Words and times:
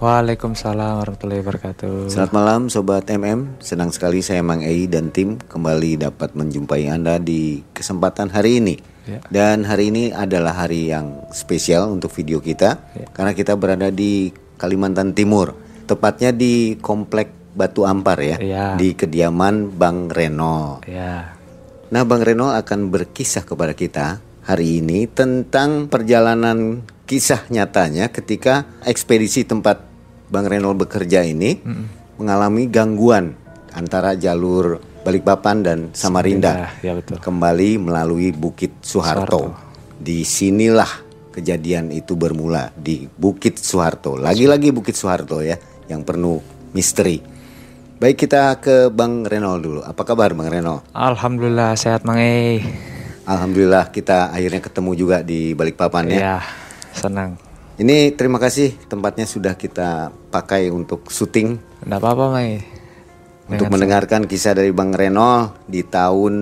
Waalaikumsalam 0.00 1.04
warahmatullahi 1.04 1.44
wabarakatuh. 1.44 2.08
Selamat 2.08 2.32
malam 2.32 2.72
Sobat 2.72 3.04
MM, 3.12 3.60
senang 3.60 3.92
sekali 3.92 4.24
saya 4.24 4.40
Mang 4.40 4.64
Ei 4.64 4.88
dan 4.88 5.12
tim 5.12 5.36
kembali 5.36 6.00
dapat 6.00 6.32
menjumpai 6.32 6.88
Anda 6.88 7.20
di 7.20 7.60
kesempatan 7.76 8.32
hari 8.32 8.64
ini. 8.64 8.80
Ya. 9.04 9.20
Dan 9.28 9.68
hari 9.68 9.92
ini 9.92 10.08
adalah 10.08 10.56
hari 10.64 10.88
yang 10.88 11.28
spesial 11.36 11.92
untuk 11.92 12.16
video 12.16 12.40
kita 12.40 12.80
Ya. 12.96 13.12
karena 13.12 13.36
kita 13.36 13.52
berada 13.60 13.92
di 13.92 14.32
Kalimantan 14.56 15.12
Timur, 15.12 15.52
tepatnya 15.84 16.32
di 16.32 16.80
Komplek 16.80 17.52
Batu 17.52 17.84
Ampar 17.84 18.24
ya, 18.24 18.40
Ya. 18.40 18.66
di 18.80 18.96
kediaman 18.96 19.68
Bang 19.76 20.08
Reno. 20.08 20.80
Ya, 20.88 21.36
Nah, 21.92 22.08
Bang 22.08 22.24
Reno 22.24 22.56
akan 22.56 22.88
berkisah 22.88 23.44
kepada 23.44 23.76
kita 23.76 24.16
hari 24.48 24.80
ini 24.80 25.04
tentang 25.12 25.92
perjalanan 25.92 26.88
kisah 27.04 27.44
nyatanya 27.52 28.08
ketika 28.08 28.64
ekspedisi 28.86 29.42
tempat 29.42 29.89
Bang 30.30 30.46
Reno 30.46 30.70
bekerja 30.78 31.26
ini 31.26 31.58
mengalami 32.16 32.70
gangguan 32.70 33.34
antara 33.74 34.14
jalur 34.14 34.78
Balikpapan 35.00 35.56
dan 35.64 35.78
Samarinda 35.96 36.76
ya 36.84 36.92
betul. 36.92 37.16
kembali 37.18 37.80
melalui 37.80 38.36
Bukit 38.36 38.84
Soeharto. 38.84 39.48
Soeharto. 39.48 39.96
Di 39.96 40.28
sinilah 40.28 40.88
kejadian 41.32 41.88
itu 41.88 42.14
bermula 42.14 42.68
di 42.76 43.08
Bukit 43.08 43.56
Soeharto. 43.56 44.20
Lagi-lagi 44.20 44.70
Bukit 44.70 44.94
Soeharto 44.94 45.40
ya 45.40 45.56
yang 45.88 46.04
penuh 46.04 46.44
misteri. 46.76 47.18
Baik 48.00 48.28
kita 48.28 48.60
ke 48.60 48.92
Bang 48.92 49.24
Reno 49.24 49.56
dulu. 49.56 49.80
Apa 49.80 50.04
kabar 50.04 50.36
Bang 50.36 50.52
Reno? 50.52 50.84
Alhamdulillah 50.92 51.76
sehat 51.80 52.04
Mang 52.04 52.20
E. 52.20 52.60
Alhamdulillah 53.24 53.88
kita 53.92 54.32
akhirnya 54.32 54.60
ketemu 54.60 54.90
juga 54.96 55.16
di 55.24 55.56
Balikpapan 55.56 56.12
ya. 56.12 56.18
Ya, 56.20 56.36
senang. 56.92 57.49
Ini 57.80 58.12
terima 58.12 58.36
kasih 58.36 58.76
tempatnya 58.92 59.24
sudah 59.24 59.56
kita 59.56 60.12
pakai 60.28 60.68
untuk 60.68 61.08
syuting 61.08 61.56
Enggak 61.80 62.04
apa-apa 62.04 62.44
E. 62.44 62.60
untuk 63.48 63.72
mendengarkan 63.72 64.28
kisah 64.28 64.52
dari 64.52 64.68
Bang 64.68 64.92
Reno 64.92 65.56
di 65.64 65.80
tahun 65.80 66.34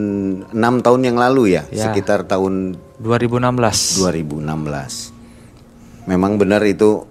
6 0.50 0.58
tahun 0.58 1.00
yang 1.06 1.14
lalu 1.14 1.54
ya, 1.54 1.62
Ya. 1.70 1.94
sekitar 1.94 2.26
tahun 2.26 2.74
2016. 2.98 4.02
2016. 4.02 5.14
Memang 6.10 6.42
benar 6.42 6.58
itu 6.66 7.06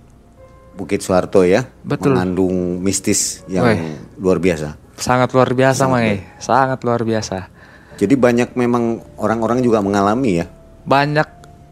Bukit 0.76 1.00
Soeharto 1.00 1.48
ya, 1.48 1.64
Betul. 1.88 2.14
mengandung 2.20 2.84
mistis 2.84 3.48
yang 3.48 3.80
luar 4.20 4.44
biasa. 4.44 4.76
Sangat 5.00 5.32
luar 5.32 5.56
biasa 5.56 5.88
Mang 5.88 6.04
E. 6.04 6.20
Sangat 6.44 6.84
luar 6.84 7.08
biasa. 7.08 7.48
Jadi 7.96 8.14
banyak 8.20 8.60
memang 8.60 9.00
orang-orang 9.16 9.64
juga 9.64 9.80
mengalami 9.80 10.44
ya. 10.44 10.52
Banyak 10.84 11.26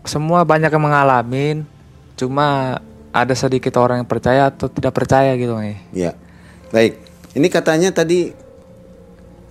semua 0.07 0.47
banyak 0.47 0.71
yang 0.71 0.85
mengalamin. 0.87 1.74
Cuma 2.15 2.79
ada 3.15 3.35
sedikit 3.35 3.75
orang 3.79 4.03
yang 4.03 4.09
percaya 4.09 4.51
atau 4.51 4.67
tidak 4.67 4.91
percaya 4.91 5.35
gitu 5.39 5.55
E. 5.59 5.79
Ya. 5.95 6.15
Baik. 6.71 6.99
Ini 7.35 7.47
katanya 7.47 7.91
tadi 7.91 8.31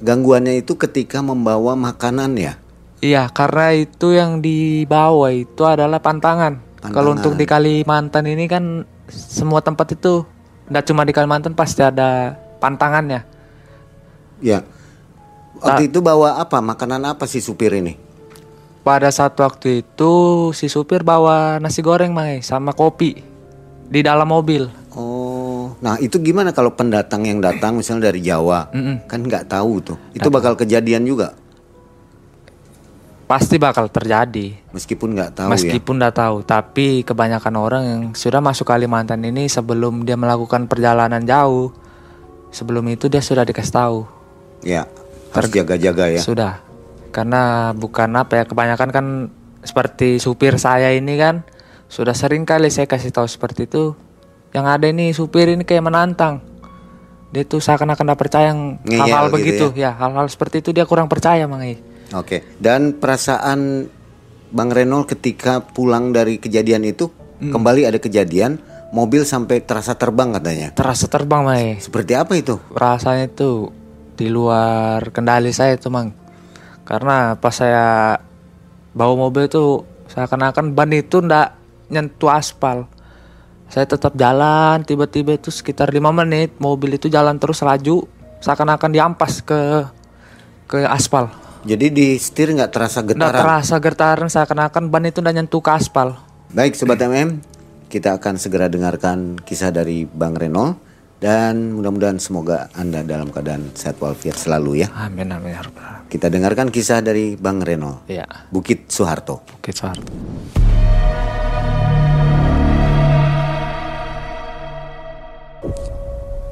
gangguannya 0.04 0.60
itu 0.60 0.76
ketika 0.76 1.24
membawa 1.24 1.72
makanan 1.76 2.36
ya. 2.36 2.60
Iya, 3.04 3.28
karena 3.32 3.76
itu 3.76 4.16
yang 4.16 4.40
dibawa 4.40 5.32
itu 5.32 5.64
adalah 5.64 6.00
pantangan. 6.00 6.60
Kalau 6.84 7.16
untuk 7.16 7.36
di 7.36 7.48
Kalimantan 7.48 8.28
ini 8.28 8.44
kan 8.44 8.84
semua 9.08 9.64
tempat 9.64 9.96
itu 9.96 10.24
tidak 10.68 10.84
cuma 10.84 11.04
di 11.08 11.12
Kalimantan 11.16 11.56
pasti 11.56 11.80
ada 11.80 12.36
pantangannya. 12.60 13.24
Ya. 14.44 14.64
Waktu 15.60 15.88
itu 15.88 16.04
bawa 16.04 16.40
apa? 16.40 16.60
Makanan 16.60 17.16
apa 17.16 17.24
si 17.24 17.40
supir 17.40 17.72
ini? 17.72 17.96
Pada 18.84 19.08
saat 19.08 19.32
waktu 19.40 19.80
itu 19.80 20.12
si 20.52 20.68
supir 20.68 21.00
bawa 21.00 21.56
nasi 21.56 21.80
goreng 21.80 22.12
Mang, 22.12 22.44
sama 22.44 22.76
kopi 22.76 23.16
di 23.88 24.00
dalam 24.04 24.28
mobil. 24.28 24.68
Oh, 24.92 25.72
nah 25.80 25.96
itu 25.98 26.20
gimana 26.20 26.52
kalau 26.52 26.76
pendatang 26.76 27.24
yang 27.24 27.40
datang 27.40 27.80
misalnya 27.80 28.12
dari 28.12 28.20
Jawa, 28.20 28.68
kan 29.08 29.20
nggak 29.24 29.48
tahu 29.48 29.80
tuh, 29.80 29.98
itu 30.12 30.28
bakal 30.28 30.52
kejadian 30.54 31.08
juga, 31.08 31.32
Pasti 33.24 33.56
bakal 33.56 33.88
terjadi. 33.88 34.52
meskipun 34.68 35.16
nggak 35.16 35.32
tahu 35.32 35.48
ya. 35.48 35.52
Meskipun 35.56 35.94
udah 35.96 36.12
tahu, 36.12 36.36
tapi 36.44 37.00
kebanyakan 37.08 37.54
orang 37.56 37.82
yang 37.88 38.02
sudah 38.12 38.44
masuk 38.44 38.68
Kalimantan 38.68 39.24
ini 39.24 39.48
sebelum 39.48 40.04
dia 40.04 40.14
melakukan 40.20 40.68
perjalanan 40.68 41.24
jauh, 41.24 41.72
sebelum 42.52 42.84
itu 42.92 43.08
dia 43.08 43.24
sudah 43.24 43.48
dikasih 43.48 43.72
tahu. 43.72 43.98
Ya, 44.60 44.84
harus 45.32 45.50
jaga-jaga 45.50 46.12
ya. 46.12 46.20
Sudah. 46.20 46.63
Karena 47.14 47.70
bukan 47.70 48.10
apa 48.18 48.42
ya, 48.42 48.44
kebanyakan 48.44 48.90
kan 48.90 49.06
seperti 49.62 50.18
supir 50.18 50.58
saya 50.58 50.90
ini 50.90 51.14
kan 51.14 51.46
sudah 51.86 52.12
sering 52.12 52.42
kali 52.42 52.74
saya 52.74 52.90
kasih 52.90 53.14
tahu 53.14 53.30
seperti 53.30 53.70
itu. 53.70 53.94
Yang 54.50 54.66
ada 54.66 54.86
ini 54.90 55.14
supir 55.14 55.46
ini 55.46 55.62
kayak 55.62 55.86
menantang. 55.86 56.42
Dia 57.30 57.46
tuh 57.46 57.62
seakan-akan 57.62 58.06
tidak 58.06 58.18
percaya 58.18 58.50
yang 58.50 58.82
hal-hal 58.82 59.30
gitu 59.30 59.34
begitu. 59.38 59.66
Ya, 59.78 59.94
hal-hal 59.94 60.26
seperti 60.26 60.58
itu 60.62 60.74
dia 60.74 60.86
kurang 60.86 61.06
percaya 61.06 61.46
Mang. 61.46 61.62
Oke, 62.14 62.42
dan 62.58 62.98
perasaan 62.98 63.90
Bang 64.54 64.70
Renol 64.70 65.06
ketika 65.06 65.62
pulang 65.62 66.14
dari 66.14 66.38
kejadian 66.38 66.86
itu 66.86 67.10
kembali 67.42 67.90
ada 67.90 67.98
kejadian 67.98 68.62
mobil 68.94 69.26
sampai 69.26 69.62
terasa 69.62 69.98
terbang 69.98 70.30
katanya. 70.38 70.70
Terasa 70.74 71.10
terbang 71.10 71.42
Mang. 71.42 71.82
Seperti 71.82 72.14
apa 72.14 72.38
itu? 72.38 72.62
Rasanya 72.70 73.26
itu 73.30 73.74
di 74.14 74.30
luar 74.30 75.10
kendali 75.10 75.50
saya 75.50 75.74
itu 75.74 75.90
Mang. 75.90 76.23
Karena 76.84 77.36
pas 77.40 77.56
saya 77.56 78.20
bawa 78.92 79.16
mobil 79.16 79.48
itu 79.48 79.82
seakan-akan 80.12 80.76
ban 80.76 80.92
itu 80.92 81.24
ndak 81.24 81.56
nyentuh 81.88 82.30
aspal. 82.30 82.86
Saya 83.72 83.88
tetap 83.88 84.14
jalan, 84.14 84.84
tiba-tiba 84.84 85.34
itu 85.34 85.48
sekitar 85.48 85.90
lima 85.90 86.12
menit 86.12 86.54
mobil 86.60 86.94
itu 86.94 87.08
jalan 87.08 87.40
terus 87.40 87.64
laju, 87.64 88.04
seakan-akan 88.44 88.90
diampas 88.92 89.40
ke 89.40 89.88
ke 90.68 90.84
aspal. 90.84 91.32
Jadi 91.64 91.88
di 91.88 92.08
setir 92.20 92.52
nggak 92.52 92.70
terasa 92.70 93.00
Nggak 93.00 93.16
getaran. 93.16 93.40
terasa 93.40 93.74
getaran 93.80 94.28
seakan-akan 94.28 94.92
ban 94.92 95.08
itu 95.08 95.24
ndak 95.24 95.34
nyentuh 95.40 95.64
ke 95.64 95.72
aspal. 95.72 96.20
Baik 96.52 96.76
Sobat 96.76 97.00
MM, 97.00 97.40
kita 97.88 98.20
akan 98.20 98.36
segera 98.36 98.68
dengarkan 98.68 99.40
kisah 99.40 99.72
dari 99.72 100.04
Bang 100.04 100.36
Renol 100.36 100.83
dan 101.24 101.72
mudah-mudahan 101.72 102.20
semoga 102.20 102.68
Anda 102.76 103.00
dalam 103.00 103.32
keadaan 103.32 103.72
sehat 103.72 103.96
walafiat 103.96 104.36
selalu 104.36 104.84
ya. 104.84 104.92
Amin 104.92 105.32
amin 105.32 105.56
ya. 105.56 105.64
Kita 106.04 106.28
dengarkan 106.28 106.68
kisah 106.68 107.00
dari 107.00 107.32
Bang 107.40 107.64
Renol, 107.64 108.04
Iya, 108.04 108.28
Bukit 108.52 108.92
Soeharto. 108.92 109.40
Bukit 109.56 109.72
Soeharto. 109.72 110.04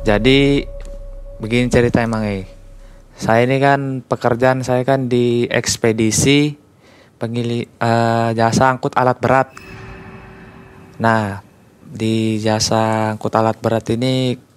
Jadi 0.08 0.64
begini 1.36 1.68
cerita 1.68 2.00
emang 2.00 2.24
eh. 2.24 2.48
Saya 3.12 3.44
ini 3.44 3.60
kan 3.60 4.00
pekerjaan 4.00 4.64
saya 4.64 4.88
kan 4.88 5.04
di 5.04 5.44
ekspedisi 5.52 6.56
pengili 7.20 7.60
eh, 7.68 8.28
jasa 8.32 8.72
angkut 8.72 8.96
alat 8.96 9.20
berat. 9.20 9.52
Nah, 10.96 11.44
di 11.84 12.40
jasa 12.40 13.12
angkut 13.12 13.36
alat 13.36 13.60
berat 13.60 13.84
ini 13.92 14.48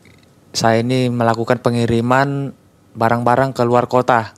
saya 0.55 0.81
ini 0.81 1.11
melakukan 1.11 1.59
pengiriman 1.59 2.55
barang-barang 2.95 3.51
ke 3.51 3.61
luar 3.67 3.91
kota. 3.91 4.31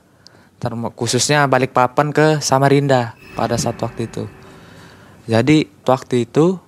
Khususnya 0.98 1.46
Balikpapan 1.46 2.10
ke 2.10 2.42
Samarinda 2.42 3.14
pada 3.38 3.54
saat 3.54 3.78
waktu 3.78 4.10
itu. 4.10 4.26
Jadi 5.30 5.70
waktu 5.86 6.26
itu 6.26 6.58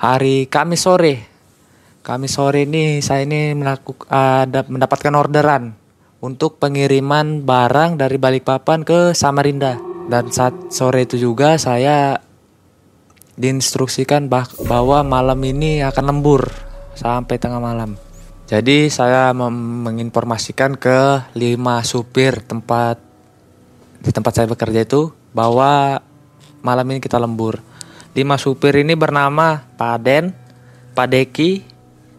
hari 0.00 0.48
Kamis 0.48 0.88
sore 0.88 1.32
kami 2.02 2.26
sore 2.26 2.66
ini 2.66 2.98
saya 2.98 3.22
ini 3.22 3.54
melakukan 3.54 4.10
ada 4.10 4.66
mendapatkan 4.66 5.14
orderan 5.14 5.78
untuk 6.18 6.58
pengiriman 6.58 7.46
barang 7.46 7.94
dari 7.94 8.18
Balikpapan 8.18 8.82
ke 8.82 9.14
Samarinda 9.14 9.78
dan 10.10 10.26
saat 10.34 10.74
sore 10.74 11.06
itu 11.06 11.14
juga 11.14 11.54
saya 11.62 12.18
diinstruksikan 13.38 14.26
bah 14.26 14.50
bahwa 14.66 15.06
malam 15.06 15.38
ini 15.46 15.78
akan 15.86 16.10
lembur 16.10 16.50
sampai 16.98 17.38
tengah 17.38 17.62
malam. 17.62 17.94
Jadi 18.50 18.90
saya 18.90 19.30
menginformasikan 19.32 20.74
ke 20.76 21.30
lima 21.38 21.80
supir 21.86 22.42
tempat 22.42 22.98
di 24.02 24.10
tempat 24.10 24.32
saya 24.34 24.50
bekerja 24.50 24.82
itu 24.82 25.14
bahwa 25.30 26.02
malam 26.60 26.86
ini 26.90 26.98
kita 26.98 27.22
lembur. 27.22 27.62
Lima 28.12 28.36
supir 28.36 28.76
ini 28.76 28.92
bernama 28.98 29.64
Pak 29.78 29.96
Den, 30.04 30.34
Pak 30.92 31.06
Deki, 31.08 31.64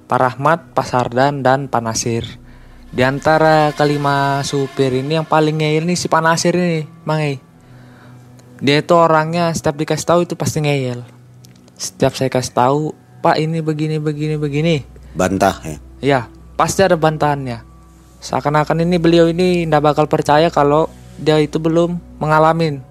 Pak 0.09 0.19
Rahmat, 0.19 0.59
Pak 0.73 0.87
Sardan, 0.87 1.45
dan 1.45 1.69
Pak 1.69 1.81
Nasir. 1.83 2.25
Di 2.93 3.01
antara 3.01 3.73
kelima 3.73 4.41
supir 4.45 4.93
ini 4.93 5.17
yang 5.17 5.27
paling 5.27 5.61
ngeyel 5.61 5.85
nih 5.85 5.97
si 5.97 6.09
Pak 6.09 6.21
Nasir 6.23 6.53
ini, 6.55 6.85
Mang 7.05 7.21
Dia 8.63 8.79
itu 8.79 8.93
orangnya 8.95 9.51
setiap 9.51 9.75
dikasih 9.75 10.07
tahu 10.07 10.19
itu 10.23 10.33
pasti 10.39 10.63
ngeyel. 10.63 11.03
Setiap 11.75 12.15
saya 12.15 12.31
kasih 12.31 12.53
tahu, 12.55 12.81
Pak 13.19 13.37
ini 13.37 13.59
begini 13.59 13.99
begini 13.99 14.39
begini. 14.39 14.75
Bantah 15.13 15.57
ya. 15.67 15.77
Iya, 16.03 16.27
pasti 16.59 16.83
ada 16.83 16.99
bantahannya. 16.99 17.63
Seakan-akan 18.19 18.83
ini 18.83 18.99
beliau 18.99 19.31
ini 19.31 19.63
tidak 19.63 19.95
bakal 19.95 20.11
percaya 20.11 20.51
kalau 20.51 20.91
dia 21.15 21.39
itu 21.39 21.63
belum 21.63 22.19
mengalami 22.19 22.83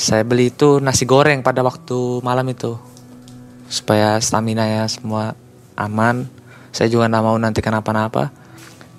saya 0.00 0.22
beli 0.22 0.48
itu 0.48 0.78
nasi 0.78 1.04
goreng 1.04 1.42
pada 1.42 1.60
waktu 1.60 2.24
malam 2.24 2.46
itu 2.48 2.78
supaya 3.68 4.16
stamina 4.22 4.66
ya 4.66 4.84
semua 4.88 5.36
aman. 5.76 6.26
Saya 6.70 6.88
juga 6.88 7.10
nggak 7.10 7.24
mau 7.26 7.36
nanti 7.36 7.60
kenapa-napa. 7.60 8.30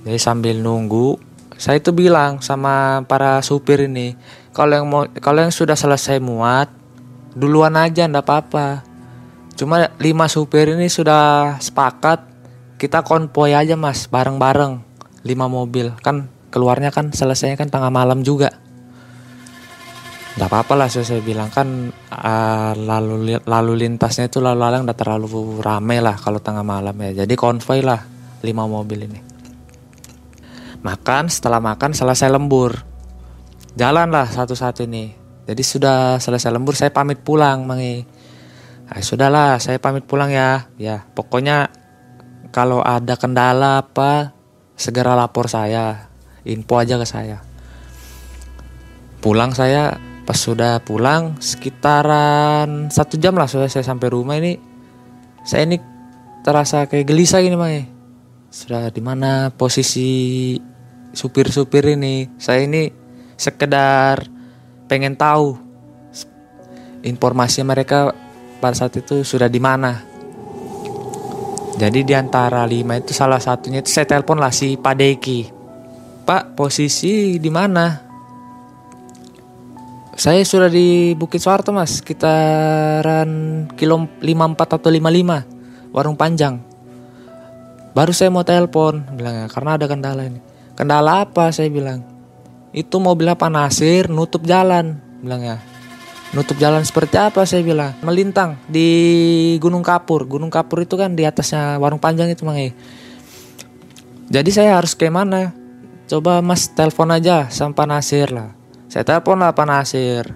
Jadi 0.05 0.19
sambil 0.19 0.59
nunggu 0.59 1.17
saya 1.55 1.77
itu 1.77 1.93
bilang 1.93 2.41
sama 2.41 3.05
para 3.05 3.41
supir 3.45 3.85
ini 3.85 4.17
kalau 4.53 4.73
yang 4.77 4.87
mau 4.89 5.05
kalau 5.21 5.45
yang 5.45 5.53
sudah 5.53 5.77
selesai 5.77 6.17
muat 6.21 6.69
duluan 7.33 7.73
aja 7.79 8.05
ndak 8.05 8.27
apa-apa. 8.27 8.83
Cuma 9.55 9.89
lima 10.01 10.25
supir 10.29 10.73
ini 10.73 10.85
sudah 10.85 11.57
sepakat 11.61 12.30
kita 12.81 13.05
konvoy 13.05 13.53
aja 13.53 13.77
mas 13.77 14.09
bareng-bareng 14.09 14.81
lima 15.21 15.45
mobil. 15.45 15.93
Kan 16.01 16.33
keluarnya 16.49 16.89
kan 16.89 17.13
selesainya 17.13 17.53
kan 17.53 17.69
tengah 17.69 17.93
malam 17.93 18.25
juga. 18.25 18.49
Nggak 20.31 20.49
apa-apa 20.49 20.73
lah 20.73 20.87
saya, 20.89 21.21
bilang. 21.21 21.53
Kan 21.53 21.93
uh, 22.09 22.73
lalu 22.73 23.37
lalu 23.45 23.73
lintasnya 23.85 24.33
itu 24.33 24.41
lalu 24.41 24.65
lalang 24.65 24.89
udah 24.89 24.97
terlalu 24.97 25.61
rame 25.61 26.01
lah 26.01 26.17
kalau 26.17 26.41
tengah 26.41 26.65
malam 26.65 26.97
ya. 26.97 27.21
Jadi 27.21 27.37
konvoy 27.37 27.85
lah 27.85 28.01
lima 28.41 28.65
mobil 28.65 29.05
ini. 29.05 29.19
Makan 30.81 31.29
setelah 31.29 31.61
makan 31.61 31.93
selesai 31.93 32.33
lembur. 32.33 32.81
Jalan 33.77 34.09
lah 34.09 34.25
satu-satu 34.25 34.89
ini. 34.89 35.13
Jadi 35.45 35.61
sudah 35.61 36.17
selesai 36.17 36.49
lembur 36.49 36.73
saya 36.73 36.89
pamit 36.89 37.21
pulang 37.21 37.65
mangi 37.65 38.05
nah, 38.87 39.01
sudahlah 39.01 39.61
saya 39.61 39.77
pamit 39.77 40.09
pulang 40.09 40.33
ya. 40.33 40.65
Ya 40.81 41.05
pokoknya 41.13 41.80
kalau 42.51 42.83
ada 42.83 43.15
kendala 43.15 43.81
apa 43.81 44.35
segera 44.75 45.15
lapor 45.15 45.47
saya. 45.47 46.11
Info 46.43 46.77
aja 46.77 46.99
ke 46.99 47.07
saya. 47.07 47.39
Pulang 49.23 49.55
saya 49.55 49.95
pas 50.25 50.37
sudah 50.37 50.81
pulang 50.81 51.37
sekitaran 51.41 52.89
satu 52.93 53.17
jam 53.17 53.33
lah 53.37 53.47
sudah 53.47 53.71
saya 53.71 53.87
sampai 53.87 54.11
rumah 54.11 54.37
ini. 54.37 54.59
Saya 55.41 55.65
ini 55.65 55.79
terasa 56.45 56.85
kayak 56.85 57.09
gelisah 57.09 57.41
gini 57.41 57.57
mang 57.57 57.73
sudah 58.51 58.91
di 58.91 58.99
mana 58.99 59.47
posisi 59.55 60.59
supir-supir 61.15 61.95
ini? 61.95 62.27
Saya 62.35 62.67
ini 62.67 62.91
sekedar 63.39 64.27
pengen 64.91 65.15
tahu. 65.15 65.55
Informasi 67.01 67.63
mereka 67.63 68.11
pada 68.59 68.75
saat 68.75 68.93
itu 68.99 69.23
sudah 69.23 69.47
di 69.47 69.57
mana 69.57 70.10
jadi 71.81 71.99
di 72.05 72.13
antara 72.13 72.61
lima 72.69 73.01
itu 73.01 73.09
salah 73.09 73.41
satunya 73.41 73.81
itu 73.81 73.89
saya 73.89 74.05
telepon 74.05 74.37
lah 74.37 74.53
si 74.53 74.77
Pak 74.77 74.93
Deki 74.93 75.39
Pak 76.29 76.53
posisi 76.53 77.41
di 77.41 77.49
mana 77.49 78.11
saya 80.21 80.45
sudah 80.45 80.69
di 80.69 81.17
Bukit 81.17 81.41
Soeharto 81.41 81.73
mas, 81.73 81.97
sekitaran 81.97 83.65
kilo 83.73 84.05
54 84.21 84.77
atau 84.77 84.91
55, 84.93 85.89
warung 85.89 86.13
panjang. 86.13 86.61
Baru 87.97 88.13
saya 88.13 88.29
mau 88.29 88.45
telepon, 88.45 89.01
bilang 89.17 89.41
ya, 89.41 89.45
karena 89.49 89.81
ada 89.81 89.89
kendala 89.89 90.21
ini. 90.29 90.37
Kendala 90.77 91.25
apa? 91.25 91.49
Saya 91.49 91.73
bilang. 91.73 92.05
Itu 92.69 93.01
mobilnya 93.01 93.33
Pak 93.33 93.49
Nasir 93.49 94.13
nutup 94.13 94.45
jalan, 94.45 95.01
bilang 95.25 95.41
ya. 95.41 95.57
Nutup 96.31 96.55
jalan 96.55 96.83
seperti 96.87 97.19
apa 97.19 97.43
saya 97.43 97.59
bilang? 97.59 97.91
Melintang 97.99 98.55
di 98.71 98.87
Gunung 99.59 99.83
Kapur. 99.83 100.23
Gunung 100.23 100.47
Kapur 100.47 100.83
itu 100.83 100.95
kan 100.95 101.11
di 101.11 101.27
atasnya 101.27 101.75
warung 101.75 101.99
panjang 101.99 102.31
itu 102.31 102.47
mang 102.47 102.55
Jadi 104.31 104.49
saya 104.49 104.79
harus 104.79 104.95
ke 104.95 105.11
mana? 105.11 105.51
Coba 106.07 106.39
mas 106.39 106.71
telepon 106.71 107.11
aja 107.11 107.51
sama 107.51 107.75
Pak 107.75 107.87
Nasir 107.87 108.31
lah 108.31 108.61
saya 108.91 109.07
telepon 109.07 109.39
lah 109.39 109.55
Pak 109.55 109.67
Nasir. 109.71 110.35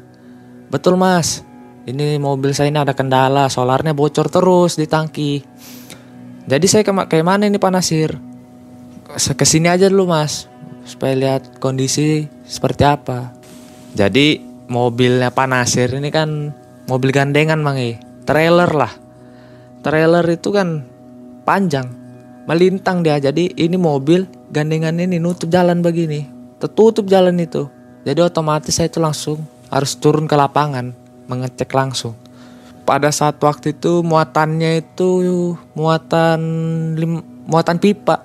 Betul 0.72 0.96
mas, 0.96 1.44
ini 1.84 2.16
mobil 2.16 2.56
saya 2.56 2.72
ini 2.72 2.80
ada 2.80 2.96
kendala, 2.96 3.52
solarnya 3.52 3.92
bocor 3.92 4.32
terus 4.32 4.80
di 4.80 4.88
tangki. 4.88 5.44
Jadi 6.48 6.66
saya 6.72 6.88
ke 6.88 6.96
kayak 6.96 7.28
mana 7.28 7.52
ini 7.52 7.60
Pak 7.60 7.72
Nasir? 7.76 8.16
Ke 9.12 9.44
sini 9.44 9.68
aja 9.68 9.92
dulu 9.92 10.08
mas, 10.08 10.48
supaya 10.88 11.20
lihat 11.20 11.60
kondisi 11.60 12.32
seperti 12.48 12.88
apa. 12.88 13.36
Jadi 13.92 14.40
mobilnya 14.68 15.30
Pak 15.30 15.48
Nasir 15.50 15.90
ini 15.94 16.10
kan 16.10 16.54
mobil 16.90 17.10
gandengan 17.14 17.62
mangi, 17.62 17.98
trailer 18.26 18.70
lah. 18.74 18.94
Trailer 19.86 20.26
itu 20.26 20.50
kan 20.50 20.82
panjang, 21.46 21.86
melintang 22.50 23.06
dia. 23.06 23.22
Jadi 23.22 23.54
ini 23.58 23.78
mobil 23.78 24.26
gandengan 24.50 24.98
ini 24.98 25.22
nutup 25.22 25.50
jalan 25.50 25.86
begini, 25.86 26.26
tertutup 26.58 27.06
jalan 27.06 27.38
itu. 27.38 27.70
Jadi 28.06 28.22
otomatis 28.22 28.74
saya 28.74 28.90
itu 28.90 29.02
langsung 29.02 29.42
harus 29.70 29.98
turun 29.98 30.30
ke 30.30 30.38
lapangan 30.38 30.94
mengecek 31.26 31.70
langsung. 31.74 32.14
Pada 32.86 33.10
saat 33.10 33.42
waktu 33.42 33.74
itu 33.74 34.06
muatannya 34.06 34.86
itu 34.86 35.10
muatan 35.74 36.42
lim, 36.94 37.26
muatan 37.50 37.82
pipa. 37.82 38.22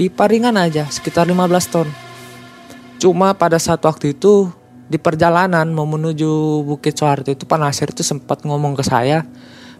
Pipa 0.00 0.24
ringan 0.24 0.56
aja 0.56 0.88
sekitar 0.88 1.28
15 1.28 1.68
ton. 1.68 1.88
Cuma 2.96 3.36
pada 3.36 3.60
saat 3.60 3.84
waktu 3.84 4.16
itu 4.16 4.48
di 4.90 4.98
perjalanan 4.98 5.70
mau 5.70 5.86
menuju 5.86 6.66
Bukit 6.66 6.98
Soeharto 6.98 7.30
itu 7.30 7.46
Pak 7.46 7.58
Nasir 7.62 7.88
itu 7.94 8.02
sempat 8.02 8.42
ngomong 8.42 8.74
ke 8.74 8.82
saya 8.82 9.22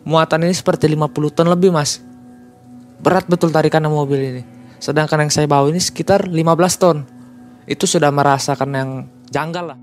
muatan 0.06 0.46
ini 0.46 0.54
seperti 0.54 0.86
50 0.86 1.34
ton 1.34 1.50
lebih 1.50 1.74
mas 1.74 1.98
berat 3.02 3.26
betul 3.26 3.50
tarikan 3.50 3.82
mobil 3.90 4.22
ini 4.22 4.42
sedangkan 4.78 5.26
yang 5.26 5.32
saya 5.34 5.50
bawa 5.50 5.66
ini 5.68 5.82
sekitar 5.82 6.30
15 6.30 6.38
ton 6.78 7.02
itu 7.70 7.86
sudah 7.86 8.10
merasakan 8.10 8.70
yang 8.74 8.90
janggal 9.30 9.74
lah. 9.74 9.78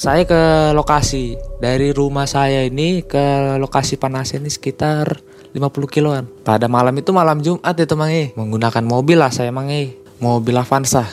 Saya 0.00 0.24
ke 0.24 0.72
lokasi 0.72 1.36
dari 1.60 1.92
rumah 1.92 2.24
saya 2.24 2.64
ini 2.64 3.04
ke 3.04 3.58
lokasi 3.60 4.00
panas 4.00 4.32
ini 4.32 4.48
sekitar 4.48 5.20
50 5.52 5.60
kiloan. 5.92 6.24
Pada 6.40 6.72
malam 6.72 6.96
itu 6.96 7.12
malam 7.12 7.44
Jumat 7.44 7.76
ya 7.76 7.84
teman 7.84 8.32
Menggunakan 8.32 8.80
mobil 8.86 9.20
lah 9.20 9.28
saya 9.28 9.52
mangi. 9.52 9.92
Mobil 10.22 10.56
Avanza. 10.56 11.04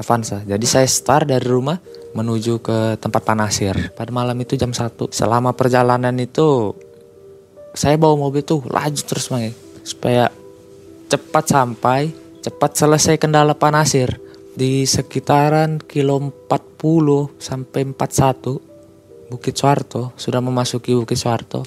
Avanza. 0.00 0.40
Jadi 0.48 0.64
saya 0.64 0.88
start 0.88 1.28
dari 1.28 1.44
rumah 1.44 1.76
menuju 2.16 2.64
ke 2.64 2.96
tempat 2.96 3.20
panasir. 3.20 3.92
Pada 3.92 4.08
malam 4.08 4.34
itu 4.40 4.56
jam 4.56 4.72
1. 4.72 4.96
Selama 5.12 5.52
perjalanan 5.52 6.16
itu 6.16 6.72
saya 7.76 8.00
bawa 8.00 8.16
mobil 8.16 8.40
tuh 8.40 8.64
laju 8.64 9.00
terus 9.04 9.28
mangi 9.28 9.52
supaya 9.84 10.32
cepat 11.12 11.44
sampai, 11.52 12.10
cepat 12.40 12.70
selesai 12.80 13.20
kendala 13.20 13.52
panasir 13.52 14.16
di 14.56 14.82
sekitaran 14.88 15.78
kilo 15.78 16.18
40 16.48 17.38
sampai 17.38 17.80
41 17.94 19.30
Bukit 19.30 19.54
Suarto 19.54 20.10
sudah 20.18 20.42
memasuki 20.42 20.90
Bukit 20.90 21.14
Suarto 21.14 21.62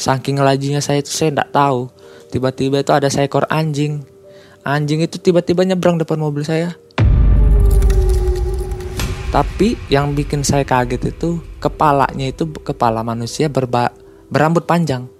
saking 0.00 0.40
lajunya 0.40 0.80
saya 0.80 1.04
itu 1.04 1.12
saya 1.12 1.30
tidak 1.30 1.52
tahu 1.52 1.92
tiba-tiba 2.32 2.80
itu 2.80 2.90
ada 2.96 3.12
seekor 3.12 3.44
anjing 3.52 4.02
anjing 4.64 5.04
itu 5.04 5.20
tiba-tiba 5.20 5.68
nyebrang 5.68 6.00
depan 6.00 6.16
mobil 6.16 6.42
saya 6.42 6.72
tapi 9.34 9.74
yang 9.90 10.14
bikin 10.14 10.46
saya 10.46 10.62
kaget 10.62 11.10
itu 11.10 11.42
kepalanya 11.58 12.30
itu 12.30 12.46
kepala 12.62 13.02
manusia 13.02 13.50
berba 13.50 13.90
berambut 14.30 14.62
panjang. 14.62 15.10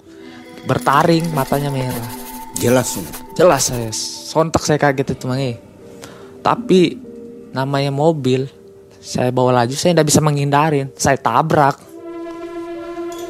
Bertaring 0.70 1.34
matanya 1.34 1.74
merah. 1.74 2.08
Jelas 2.54 2.94
jelas 3.34 3.74
saya. 3.74 3.90
Sontak 3.90 4.62
saya 4.62 4.78
kaget 4.78 5.18
itu 5.18 5.26
mangi 5.26 5.58
tapi 6.46 7.00
namanya 7.50 7.90
mobil 7.90 8.46
saya 9.02 9.34
bawa 9.34 9.66
laju 9.66 9.74
saya 9.74 9.98
tidak 9.98 10.06
bisa 10.14 10.22
menghindarin. 10.22 10.94
Saya 10.94 11.18
tabrak. 11.18 11.82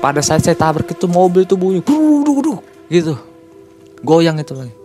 Pada 0.04 0.20
saat 0.20 0.44
saya 0.44 0.52
tabrak 0.52 0.92
itu 0.92 1.08
mobil 1.08 1.48
tuh 1.48 1.56
bunyi 1.56 1.80
gitu. 2.92 3.16
Goyang 4.04 4.36
itu 4.36 4.52
Mang. 4.52 4.83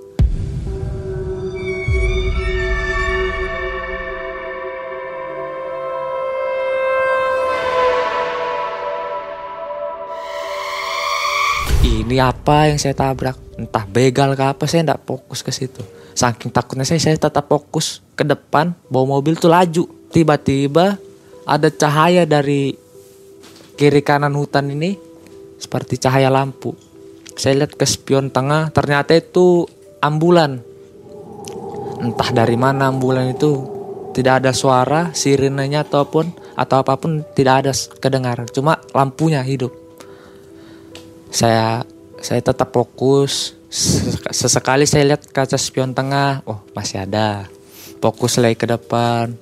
Ini 12.09 12.17
apa 12.17 12.73
yang 12.73 12.81
saya 12.81 12.97
tabrak? 12.97 13.37
Entah 13.53 13.85
begal 13.85 14.33
ke 14.33 14.41
apa 14.41 14.65
saya 14.65 14.81
tidak 14.81 15.05
fokus 15.05 15.45
ke 15.45 15.53
situ. 15.53 15.85
Saking 16.17 16.49
takutnya 16.49 16.81
saya 16.81 16.97
saya 16.97 17.21
tetap 17.21 17.45
fokus 17.45 18.01
ke 18.17 18.25
depan 18.25 18.73
bawa 18.89 19.21
mobil 19.21 19.37
tuh 19.37 19.53
laju. 19.53 19.85
Tiba-tiba 20.09 20.97
ada 21.45 21.69
cahaya 21.69 22.25
dari 22.25 22.73
kiri 23.77 24.01
kanan 24.01 24.33
hutan 24.33 24.73
ini 24.73 24.97
seperti 25.61 26.01
cahaya 26.01 26.33
lampu. 26.33 26.73
Saya 27.37 27.61
lihat 27.61 27.77
ke 27.77 27.85
spion 27.85 28.33
tengah 28.33 28.73
ternyata 28.73 29.13
itu 29.13 29.69
ambulan. 30.01 30.65
Entah 32.01 32.33
dari 32.33 32.57
mana 32.57 32.89
ambulan 32.89 33.37
itu 33.37 33.69
tidak 34.17 34.41
ada 34.43 34.51
suara 34.51 35.13
sirenenya 35.13 35.85
ataupun 35.85 36.57
atau 36.57 36.81
apa 36.81 36.97
pun 36.97 37.21
tidak 37.37 37.63
ada 37.63 37.71
kedengaran. 38.01 38.49
Cuma 38.49 38.81
lampunya 38.97 39.45
hidup. 39.45 39.71
Saya 41.29 41.85
saya 42.21 42.41
tetap 42.43 42.71
fokus. 42.71 43.55
Sesekali 44.33 44.89
saya 44.89 45.13
lihat 45.13 45.29
kaca 45.29 45.55
spion 45.55 45.93
tengah 45.93 46.41
oh 46.49 46.61
masih 46.73 47.05
ada. 47.05 47.45
Fokus 48.01 48.39
lagi 48.41 48.57
ke 48.57 48.65
depan. 48.65 49.35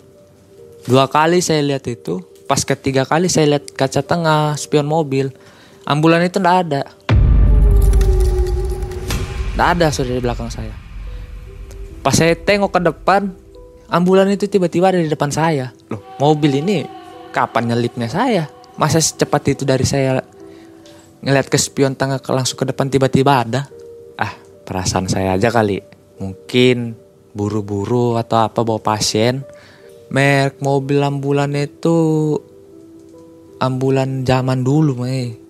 Dua 0.88 1.08
kali 1.08 1.40
saya 1.40 1.64
lihat 1.64 1.84
itu 1.88 2.24
pas 2.48 2.64
ketiga 2.64 3.04
kali 3.04 3.28
saya 3.28 3.58
lihat 3.58 3.72
kaca 3.76 4.04
tengah 4.04 4.56
spion 4.60 4.88
mobil. 4.88 5.32
Ambulan 5.88 6.24
itu 6.28 6.40
ndak 6.44 6.58
ada. 6.68 6.82
Ndak 9.56 9.68
ada 9.80 9.88
sudah 9.90 10.14
di 10.14 10.22
belakang 10.22 10.52
saya. 10.52 10.76
Pas 12.04 12.16
saya 12.16 12.36
tengok 12.36 12.72
ke 12.72 12.82
depan 12.84 13.32
ambulan 13.88 14.28
itu 14.32 14.48
tiba-tiba 14.48 14.92
ada 14.92 15.00
di 15.00 15.08
depan 15.08 15.32
saya. 15.32 15.72
Loh. 15.88 16.04
Mobil 16.20 16.60
ini 16.60 16.84
kapan 17.32 17.72
nyelipnya 17.72 18.12
saya? 18.12 18.52
Masa 18.76 19.02
secepat 19.02 19.44
itu 19.56 19.64
dari 19.66 19.88
saya 19.88 20.22
ngeliat 21.22 21.48
ke 21.50 21.58
spion 21.58 21.98
tengah 21.98 22.22
ke 22.22 22.30
langsung 22.34 22.60
ke 22.60 22.66
depan 22.70 22.90
tiba-tiba 22.90 23.46
ada. 23.46 23.62
Ah 24.18 24.34
perasaan 24.66 25.10
saya 25.10 25.38
aja 25.38 25.50
kali. 25.50 25.82
Mungkin 26.18 26.98
buru-buru 27.34 28.18
atau 28.18 28.42
apa 28.42 28.66
bawa 28.66 28.82
pasien. 28.82 29.46
Merek 30.08 30.64
mobil 30.64 31.04
ambulan 31.04 31.52
itu 31.58 31.96
ambulan 33.60 34.24
zaman 34.24 34.64
dulu 34.64 35.04
mah 35.04 35.48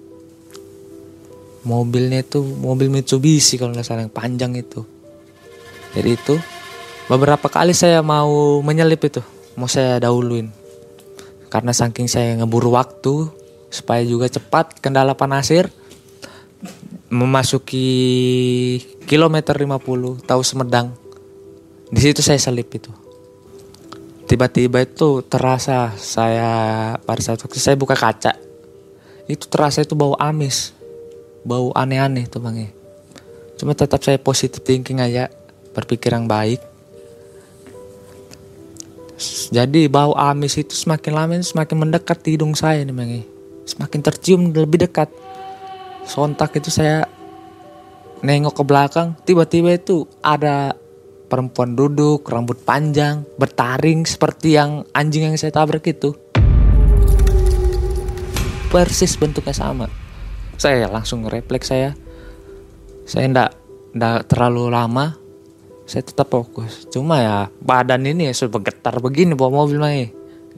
mobilnya 1.68 2.24
itu 2.24 2.40
mobil 2.40 2.88
Mitsubishi 2.88 3.60
kalau 3.60 3.76
nggak 3.76 3.84
salah 3.84 4.08
yang 4.08 4.16
panjang 4.16 4.56
itu. 4.56 4.88
Jadi 5.92 6.10
itu 6.16 6.36
beberapa 7.12 7.52
kali 7.52 7.76
saya 7.76 8.00
mau 8.00 8.64
menyelip 8.64 9.04
itu 9.04 9.20
mau 9.60 9.68
saya 9.68 10.00
dahuluin. 10.00 10.48
Karena 11.52 11.76
saking 11.76 12.08
saya 12.08 12.40
ngeburu 12.40 12.72
waktu 12.72 13.28
supaya 13.68 14.04
juga 14.04 14.32
cepat 14.32 14.80
kendala 14.80 15.14
panasir 15.14 15.68
memasuki 17.08 17.88
kilometer 19.08 19.56
50 19.56 20.28
tahu 20.28 20.42
Semedang. 20.44 20.92
Di 21.88 22.04
situ 22.04 22.20
saya 22.20 22.36
selip 22.36 22.68
itu. 22.76 22.92
Tiba-tiba 24.28 24.84
itu 24.84 25.24
terasa 25.24 25.96
saya 25.96 26.52
pada 27.00 27.22
saat 27.24 27.40
waktu 27.40 27.60
saya 27.64 27.80
buka 27.80 27.96
kaca 27.96 28.36
itu 29.28 29.48
terasa 29.48 29.88
itu 29.88 29.96
bau 29.96 30.20
amis. 30.20 30.76
Bau 31.48 31.72
aneh-aneh 31.72 32.28
tuh 32.28 32.44
bang 32.44 32.68
cuma 33.58 33.74
tetap 33.74 33.98
saya 34.06 34.22
positif 34.22 34.62
thinking 34.62 35.02
aja 35.02 35.32
berpikir 35.72 36.12
yang 36.12 36.28
baik. 36.28 36.60
Jadi 39.50 39.88
bau 39.88 40.12
amis 40.14 40.60
itu 40.60 40.76
semakin 40.76 41.14
lama 41.16 41.40
semakin 41.40 41.88
mendekat 41.88 42.20
di 42.22 42.36
hidung 42.36 42.52
saya 42.54 42.84
nih 42.84 42.94
bang 42.94 43.37
semakin 43.68 44.00
tercium 44.00 44.42
lebih 44.56 44.88
dekat. 44.88 45.12
Sontak 46.08 46.56
itu 46.56 46.72
saya 46.72 47.04
nengok 48.24 48.56
ke 48.56 48.64
belakang, 48.64 49.14
tiba-tiba 49.28 49.76
itu 49.76 50.08
ada 50.24 50.74
perempuan 51.28 51.76
duduk, 51.76 52.24
rambut 52.26 52.58
panjang, 52.64 53.28
bertaring 53.36 54.08
seperti 54.08 54.56
yang 54.56 54.88
anjing 54.96 55.28
yang 55.28 55.36
saya 55.36 55.52
tabrak 55.52 55.84
itu. 55.86 56.16
Persis 58.72 59.20
bentuknya 59.20 59.54
sama. 59.54 59.92
Saya 60.58 60.88
langsung 60.90 61.28
refleks 61.28 61.70
saya. 61.70 61.94
Saya 63.06 63.28
ndak 63.30 63.52
ndak 63.94 64.32
terlalu 64.32 64.72
lama. 64.72 65.16
Saya 65.88 66.04
tetap 66.04 66.28
fokus. 66.28 66.84
Cuma 66.92 67.24
ya 67.24 67.38
badan 67.64 68.04
ini 68.04 68.28
ya 68.28 68.34
sudah 68.36 68.60
bergetar 68.60 69.00
begini 69.00 69.40
bawa 69.40 69.64
mobil 69.64 69.80
mah 69.80 69.94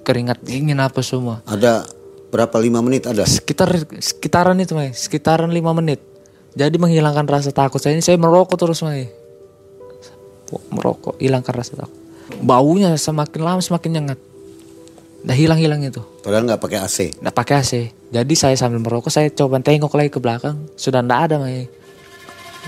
keringat 0.01 0.41
dingin 0.41 0.81
apa 0.81 1.05
semua. 1.05 1.45
Ada 1.45 1.85
Berapa 2.29 2.55
lima 2.61 2.79
menit 2.85 3.09
ada? 3.09 3.25
Sekitar 3.25 3.73
sekitaran 3.97 4.57
itu, 4.61 4.77
Mai. 4.77 4.93
Sekitaran 4.93 5.49
lima 5.49 5.73
menit. 5.73 6.01
Jadi 6.53 6.77
menghilangkan 6.77 7.25
rasa 7.25 7.49
takut 7.49 7.81
saya 7.81 7.97
ini 7.97 8.05
saya 8.05 8.17
merokok 8.21 8.57
terus, 8.57 8.85
Mai. 8.85 9.09
Merokok, 10.69 11.17
hilangkan 11.17 11.53
rasa 11.53 11.73
takut. 11.77 11.97
Baunya 12.41 12.93
semakin 12.93 13.41
lama 13.41 13.61
semakin 13.61 13.89
nyengat. 13.97 14.19
Udah 15.25 15.35
hilang-hilang 15.35 15.81
itu. 15.83 15.99
Padahal 16.23 16.47
nggak 16.47 16.61
pakai 16.61 16.79
AC. 16.79 16.97
Nggak 17.19 17.35
pakai 17.35 17.55
AC. 17.59 17.73
Jadi 18.13 18.33
saya 18.37 18.55
sambil 18.55 18.79
merokok 18.79 19.11
saya 19.11 19.27
coba 19.33 19.59
tengok 19.59 19.91
lagi 19.97 20.09
ke 20.13 20.21
belakang. 20.21 20.69
Sudah 20.77 21.01
nggak 21.01 21.21
ada, 21.29 21.35
Mai. 21.41 21.67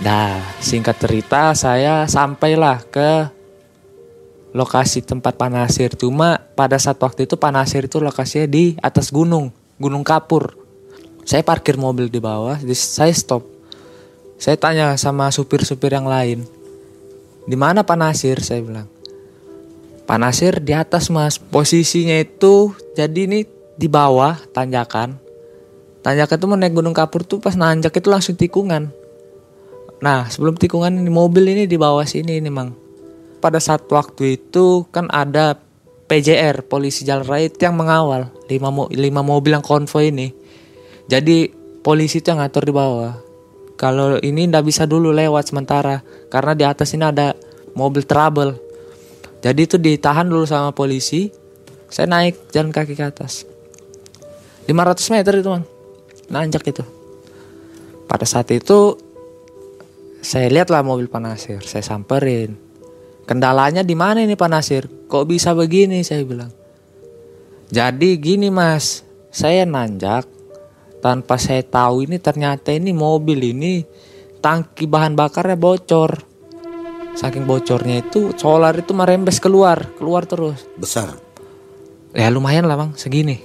Nah, 0.02 0.42
singkat 0.58 0.98
cerita 0.98 1.54
saya 1.54 2.10
sampailah 2.10 2.82
ke 2.90 3.41
lokasi 4.52 5.04
tempat 5.04 5.36
Panasir. 5.40 5.96
Cuma 5.96 6.40
pada 6.56 6.76
saat 6.80 7.00
waktu 7.00 7.28
itu 7.28 7.36
Panasir 7.40 7.88
itu 7.88 7.98
lokasinya 8.00 8.48
di 8.48 8.76
atas 8.80 9.12
gunung, 9.12 9.52
Gunung 9.80 10.04
Kapur. 10.04 10.56
Saya 11.24 11.46
parkir 11.46 11.80
mobil 11.80 12.12
di 12.12 12.20
bawah, 12.20 12.60
jadi 12.60 12.76
saya 12.76 13.14
stop. 13.14 13.46
Saya 14.42 14.58
tanya 14.58 14.98
sama 14.98 15.30
supir-supir 15.30 15.94
yang 15.94 16.10
lain, 16.10 16.42
di 17.46 17.54
mana 17.54 17.86
Panasir? 17.86 18.42
Saya 18.42 18.66
bilang, 18.66 18.90
Panasir 20.10 20.58
di 20.60 20.74
atas 20.74 21.14
mas. 21.14 21.38
Posisinya 21.38 22.18
itu 22.18 22.74
jadi 22.98 23.30
ini 23.30 23.46
di 23.78 23.86
bawah 23.86 24.36
tanjakan. 24.50 25.22
Tanjakan 26.02 26.38
itu 26.42 26.46
naik 26.58 26.74
Gunung 26.74 26.98
Kapur 26.98 27.22
tuh 27.22 27.38
pas 27.38 27.54
nanjak 27.54 27.94
itu 27.94 28.10
langsung 28.10 28.34
tikungan. 28.34 28.90
Nah 30.02 30.26
sebelum 30.34 30.58
tikungan 30.58 30.90
ini 30.90 31.14
mobil 31.14 31.46
ini 31.54 31.64
di 31.70 31.78
bawah 31.78 32.02
sini 32.02 32.42
ini 32.42 32.50
mang 32.50 32.81
pada 33.42 33.58
saat 33.58 33.90
waktu 33.90 34.38
itu 34.38 34.86
kan 34.94 35.10
ada 35.10 35.58
PJR 36.06 36.68
polisi 36.68 37.02
jalan 37.02 37.26
raya 37.26 37.50
itu 37.50 37.66
yang 37.66 37.74
mengawal 37.74 38.30
lima, 38.46 38.70
mo 38.70 38.86
lima 38.94 39.26
mobil 39.26 39.58
yang 39.58 39.66
konvoy 39.66 40.14
ini. 40.14 40.30
Jadi 41.10 41.50
polisi 41.82 42.22
itu 42.22 42.30
yang 42.30 42.40
ngatur 42.40 42.70
di 42.70 42.74
bawah. 42.76 43.18
Kalau 43.80 44.22
ini 44.22 44.46
ndak 44.46 44.70
bisa 44.70 44.86
dulu 44.86 45.10
lewat 45.10 45.50
sementara 45.50 46.06
karena 46.30 46.54
di 46.54 46.64
atas 46.68 46.94
ini 46.94 47.08
ada 47.08 47.34
mobil 47.74 48.06
trouble. 48.06 48.54
Jadi 49.42 49.60
itu 49.66 49.76
ditahan 49.82 50.30
dulu 50.30 50.46
sama 50.46 50.70
polisi. 50.70 51.34
Saya 51.90 52.08
naik 52.08 52.54
jalan 52.54 52.70
kaki 52.70 52.94
ke 52.94 53.04
atas. 53.04 53.44
500 54.70 55.14
meter 55.18 55.34
itu 55.42 55.50
man 55.50 55.64
nanjak 56.30 56.64
itu. 56.70 56.86
Pada 58.06 58.28
saat 58.28 58.52
itu 58.54 59.00
saya 60.22 60.48
lihatlah 60.54 60.86
mobil 60.86 61.10
panasir 61.10 61.66
saya 61.66 61.82
samperin 61.82 62.71
Kendalanya 63.26 63.86
di 63.86 63.94
mana 63.94 64.26
ini 64.26 64.34
Pak 64.34 64.50
Nasir? 64.50 64.84
Kok 65.08 65.26
bisa 65.30 65.54
begini 65.54 66.02
saya 66.02 66.26
bilang. 66.26 66.52
Jadi 67.72 68.20
gini 68.20 68.52
Mas, 68.52 69.06
saya 69.32 69.64
nanjak 69.64 70.28
tanpa 71.00 71.40
saya 71.40 71.64
tahu 71.64 72.04
ini 72.04 72.20
ternyata 72.20 72.76
ini 72.76 72.92
mobil 72.92 73.40
ini 73.56 73.88
tangki 74.44 74.90
bahan 74.90 75.16
bakarnya 75.16 75.56
bocor. 75.56 76.28
Saking 77.12 77.44
bocornya 77.44 78.04
itu 78.04 78.32
solar 78.40 78.76
itu 78.76 78.92
merembes 78.96 79.40
keluar, 79.40 79.88
keluar 80.00 80.24
terus. 80.28 80.64
Besar. 80.76 81.16
Ya 82.12 82.28
lumayan 82.28 82.68
lah 82.68 82.76
bang, 82.76 82.92
segini. 83.00 83.40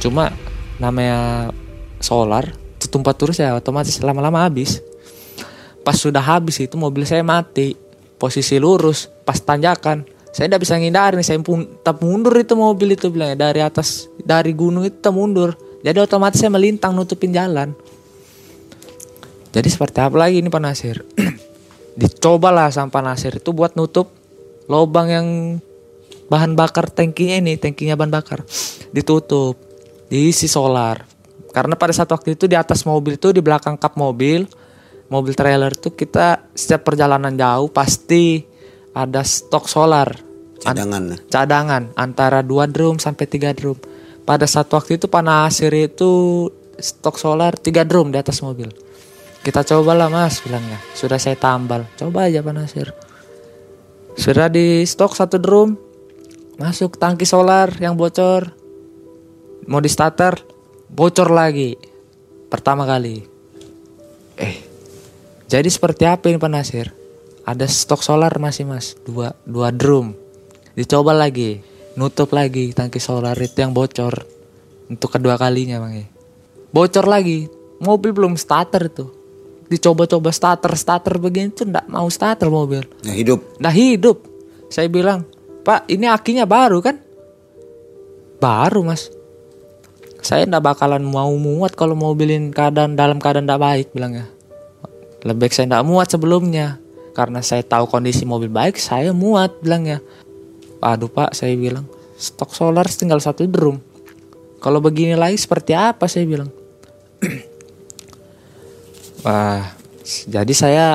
Cuma 0.00 0.32
namanya 0.80 1.52
solar, 2.00 2.56
tumpah 2.92 3.16
terus 3.16 3.40
ya 3.40 3.56
otomatis 3.56 3.96
lama-lama 4.04 4.44
habis. 4.44 4.84
Pas 5.82 5.98
sudah 5.98 6.22
habis 6.22 6.62
itu 6.62 6.78
mobil 6.78 7.02
saya 7.06 7.26
mati. 7.26 7.74
Posisi 8.18 8.58
lurus, 8.62 9.10
pas 9.26 9.38
tanjakan. 9.38 10.06
Saya 10.32 10.48
tidak 10.48 10.62
bisa 10.64 10.78
ngindari, 10.78 11.20
saya 11.20 11.42
pun 11.42 11.68
tetap 11.68 12.00
mundur 12.00 12.32
itu 12.38 12.56
mobil 12.56 12.96
itu 12.96 13.12
bilangnya 13.12 13.50
dari 13.50 13.60
atas 13.60 14.08
dari 14.22 14.56
gunung 14.56 14.86
itu 14.86 15.10
mundur. 15.12 15.58
Jadi 15.82 15.98
otomatis 15.98 16.38
saya 16.38 16.48
melintang 16.48 16.94
nutupin 16.94 17.34
jalan. 17.34 17.74
Jadi 19.52 19.68
seperti 19.68 20.00
apa 20.00 20.16
lagi 20.16 20.40
ini 20.40 20.48
Pak 20.48 20.62
Nasir? 20.62 21.04
Dicobalah 22.00 22.72
sama 22.72 22.88
Pak 22.88 23.02
Nasir 23.04 23.32
itu 23.36 23.52
buat 23.52 23.76
nutup 23.76 24.08
lubang 24.70 25.10
yang 25.12 25.26
bahan 26.32 26.56
bakar 26.56 26.88
tankinya 26.88 27.36
ini, 27.44 27.60
tankinya 27.60 27.98
bahan 27.98 28.08
bakar. 28.08 28.40
Ditutup, 28.94 29.60
diisi 30.08 30.48
solar. 30.48 31.04
Karena 31.52 31.76
pada 31.76 31.92
saat 31.92 32.08
waktu 32.08 32.32
itu 32.32 32.48
di 32.48 32.56
atas 32.56 32.88
mobil 32.88 33.20
tuh 33.20 33.36
di 33.36 33.44
belakang 33.44 33.76
kap 33.76 34.00
mobil, 34.00 34.48
mobil 35.12 35.36
trailer 35.36 35.76
tuh 35.76 35.92
kita 35.92 36.48
setiap 36.56 36.88
perjalanan 36.88 37.36
jauh 37.36 37.68
pasti 37.68 38.40
ada 38.96 39.20
stok 39.20 39.68
solar. 39.68 40.08
An- 40.62 40.78
Cadangan. 40.78 41.04
cadangan 41.26 41.84
antara 41.98 42.40
2 42.40 42.72
drum 42.72 42.96
sampai 42.96 43.28
3 43.28 43.52
drum. 43.52 43.76
Pada 44.24 44.46
saat 44.48 44.70
waktu 44.72 44.96
itu 44.96 45.10
Panasir 45.10 45.74
itu 45.74 46.46
stok 46.78 47.20
solar 47.20 47.52
3 47.58 47.84
drum 47.84 48.08
di 48.08 48.16
atas 48.16 48.40
mobil. 48.40 48.72
Kita 49.42 49.66
cobalah 49.66 50.06
mas 50.06 50.38
bilangnya. 50.40 50.78
Sudah 50.94 51.18
saya 51.18 51.34
tambal. 51.34 51.84
Coba 51.98 52.30
aja 52.30 52.40
Panasir. 52.40 52.94
Sudah 54.14 54.46
di 54.46 54.86
stok 54.86 55.18
satu 55.18 55.36
drum. 55.42 55.74
Masuk 56.62 56.94
tangki 56.94 57.26
solar 57.26 57.74
yang 57.82 57.98
bocor. 57.98 58.54
Mau 59.66 59.82
di 59.82 59.90
starter. 59.90 60.38
Bocor 60.86 61.34
lagi. 61.34 61.74
Pertama 62.46 62.86
kali. 62.86 63.18
Eh. 64.38 64.71
Jadi 65.52 65.68
seperti 65.68 66.08
apa 66.08 66.32
ini 66.32 66.40
Pak 66.40 66.48
Nasir? 66.48 66.88
Ada 67.44 67.68
stok 67.68 68.00
solar 68.00 68.32
masih 68.40 68.64
mas. 68.64 68.96
Dua, 69.04 69.36
dua 69.44 69.68
drum. 69.68 70.16
Dicoba 70.72 71.12
lagi. 71.12 71.60
Nutup 71.92 72.32
lagi 72.32 72.72
tangki 72.72 72.96
solar 72.96 73.36
itu 73.36 73.60
yang 73.60 73.76
bocor. 73.76 74.24
Untuk 74.88 75.12
kedua 75.12 75.36
kalinya 75.36 75.76
bang. 75.76 76.08
Bocor 76.72 77.04
lagi. 77.04 77.52
Mobil 77.84 78.16
belum 78.16 78.40
starter 78.40 78.88
itu. 78.88 79.12
Dicoba-coba 79.68 80.32
starter. 80.32 80.72
Starter 80.72 81.20
begini 81.20 81.52
tuh 81.52 81.68
nggak 81.68 81.84
mau 81.84 82.08
starter 82.08 82.48
mobil. 82.48 82.88
Nah 83.04 83.12
hidup. 83.12 83.60
Nah 83.60 83.76
hidup. 83.76 84.24
Saya 84.72 84.88
bilang, 84.88 85.28
Pak 85.68 85.84
ini 85.92 86.08
akinya 86.08 86.48
baru 86.48 86.80
kan? 86.80 86.96
Baru 88.40 88.88
mas. 88.88 89.12
Saya 90.24 90.48
ndak 90.48 90.64
bakalan 90.64 91.04
mau 91.04 91.28
muat 91.36 91.76
kalau 91.76 91.92
mobilin 91.92 92.56
keadaan 92.56 92.96
dalam 92.96 93.20
keadaan 93.20 93.44
tidak 93.44 93.60
baik 93.60 93.88
bilangnya. 93.92 94.32
Lebih 95.22 95.46
baik 95.46 95.54
saya 95.54 95.66
ndak 95.70 95.86
muat 95.86 96.08
sebelumnya. 96.10 96.82
Karena 97.12 97.44
saya 97.44 97.60
tahu 97.60 97.86
kondisi 97.86 98.24
mobil 98.24 98.48
baik, 98.48 98.80
saya 98.80 99.12
muat 99.12 99.60
bilangnya. 99.60 100.00
Aduh 100.80 101.12
pak, 101.12 101.36
saya 101.36 101.52
bilang, 101.54 101.84
stok 102.16 102.56
solar 102.56 102.88
tinggal 102.88 103.20
satu 103.20 103.44
drum. 103.44 103.78
Kalau 104.58 104.80
begini 104.80 105.12
lagi 105.14 105.36
seperti 105.36 105.76
apa 105.76 106.08
saya 106.08 106.24
bilang. 106.24 106.48
Wah, 109.26 109.62
jadi 110.26 110.52
saya 110.56 110.86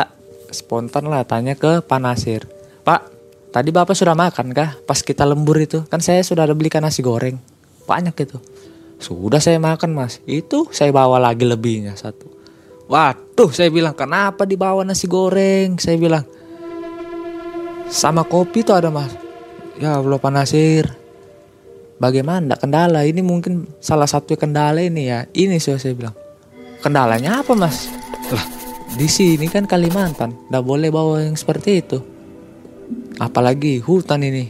spontan 0.52 1.08
lah 1.08 1.24
tanya 1.24 1.56
ke 1.56 1.80
Pak 1.86 2.00
Nasir. 2.02 2.44
Pak, 2.84 3.08
tadi 3.56 3.72
Bapak 3.72 3.96
sudah 3.96 4.18
makan 4.18 4.52
kah? 4.52 4.76
Pas 4.84 5.00
kita 5.00 5.24
lembur 5.24 5.56
itu, 5.62 5.84
kan 5.88 6.04
saya 6.04 6.20
sudah 6.26 6.44
ada 6.44 6.56
belikan 6.58 6.84
nasi 6.84 7.00
goreng. 7.00 7.40
Banyak 7.88 8.16
itu. 8.20 8.38
Sudah 8.98 9.40
saya 9.40 9.62
makan 9.62 9.94
mas. 9.94 10.20
Itu 10.26 10.68
saya 10.74 10.92
bawa 10.92 11.22
lagi 11.22 11.46
lebihnya 11.46 11.96
satu. 11.96 12.37
Waduh, 12.88 13.52
saya 13.52 13.68
bilang 13.68 13.92
kenapa 13.92 14.48
dibawa 14.48 14.88
nasi 14.88 15.12
goreng? 15.12 15.76
Saya 15.76 16.00
bilang 16.00 16.24
sama 17.92 18.24
kopi 18.24 18.64
tuh 18.64 18.80
ada 18.80 18.88
mas. 18.88 19.12
Ya 19.76 20.00
Allah 20.00 20.20
Pak 20.20 20.32
Nasir. 20.32 20.88
Bagaimana? 22.00 22.56
Kendala. 22.56 23.04
Ini 23.04 23.20
mungkin 23.20 23.68
salah 23.84 24.08
satu 24.08 24.40
kendala 24.40 24.80
ini 24.80 25.12
ya. 25.12 25.28
Ini 25.36 25.60
sudah 25.60 25.80
saya 25.80 25.94
bilang. 25.96 26.16
Kendalanya 26.80 27.44
apa 27.44 27.58
mas? 27.58 27.92
Lah, 28.32 28.48
di 28.96 29.08
sini 29.10 29.50
kan 29.52 29.66
Kalimantan, 29.66 30.48
nggak 30.48 30.64
boleh 30.64 30.90
bawa 30.94 31.26
yang 31.26 31.36
seperti 31.36 31.84
itu. 31.84 32.00
Apalagi 33.18 33.82
hutan 33.82 34.22
ini, 34.24 34.48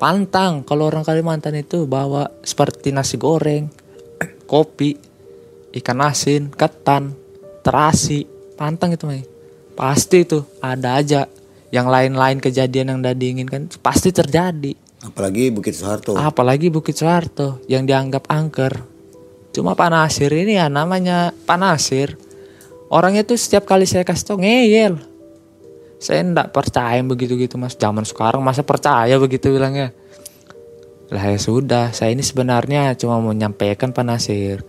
pantang 0.00 0.64
kalau 0.64 0.88
orang 0.88 1.04
Kalimantan 1.04 1.54
itu 1.54 1.84
bawa 1.84 2.32
seperti 2.42 2.90
nasi 2.96 3.20
goreng, 3.20 3.68
kopi, 4.50 4.96
ikan 5.76 6.00
asin, 6.00 6.48
ketan, 6.48 7.25
terasi, 7.66 8.22
pantang 8.54 8.94
itu 8.94 9.10
Mai. 9.10 9.26
Pasti 9.74 10.22
itu 10.22 10.46
ada 10.62 11.02
aja. 11.02 11.26
Yang 11.74 11.86
lain-lain 11.90 12.38
kejadian 12.38 12.94
yang 12.94 12.98
tidak 13.02 13.16
diinginkan 13.18 13.62
pasti 13.82 14.14
terjadi. 14.14 14.72
Apalagi 15.02 15.50
Bukit 15.50 15.74
Soeharto. 15.74 16.14
Apalagi 16.14 16.70
Bukit 16.70 16.94
Soeharto 16.94 17.60
yang 17.66 17.84
dianggap 17.84 18.30
angker. 18.30 18.80
Cuma 19.50 19.74
Pak 19.74 19.90
Nasir 19.90 20.30
ini 20.30 20.56
ya 20.56 20.70
namanya 20.70 21.34
Pak 21.34 21.58
Nasir. 21.58 22.14
Orangnya 22.86 23.26
tuh 23.26 23.34
setiap 23.34 23.66
kali 23.66 23.84
saya 23.84 24.06
kasih 24.06 24.24
tau 24.24 24.38
ngeyel. 24.38 24.94
Saya 25.98 26.22
ndak 26.22 26.54
percaya 26.54 27.02
begitu-gitu 27.02 27.58
mas. 27.58 27.74
Zaman 27.74 28.06
sekarang 28.06 28.40
masa 28.40 28.62
percaya 28.62 29.18
begitu 29.18 29.50
bilangnya. 29.50 29.90
Lah 31.10 31.22
ya 31.22 31.38
sudah, 31.38 31.94
saya 31.94 32.14
ini 32.14 32.22
sebenarnya 32.22 32.94
cuma 32.98 33.18
mau 33.22 33.30
menyampaikan 33.30 33.94
Pak 33.94 34.04
Nasir. 34.06 34.62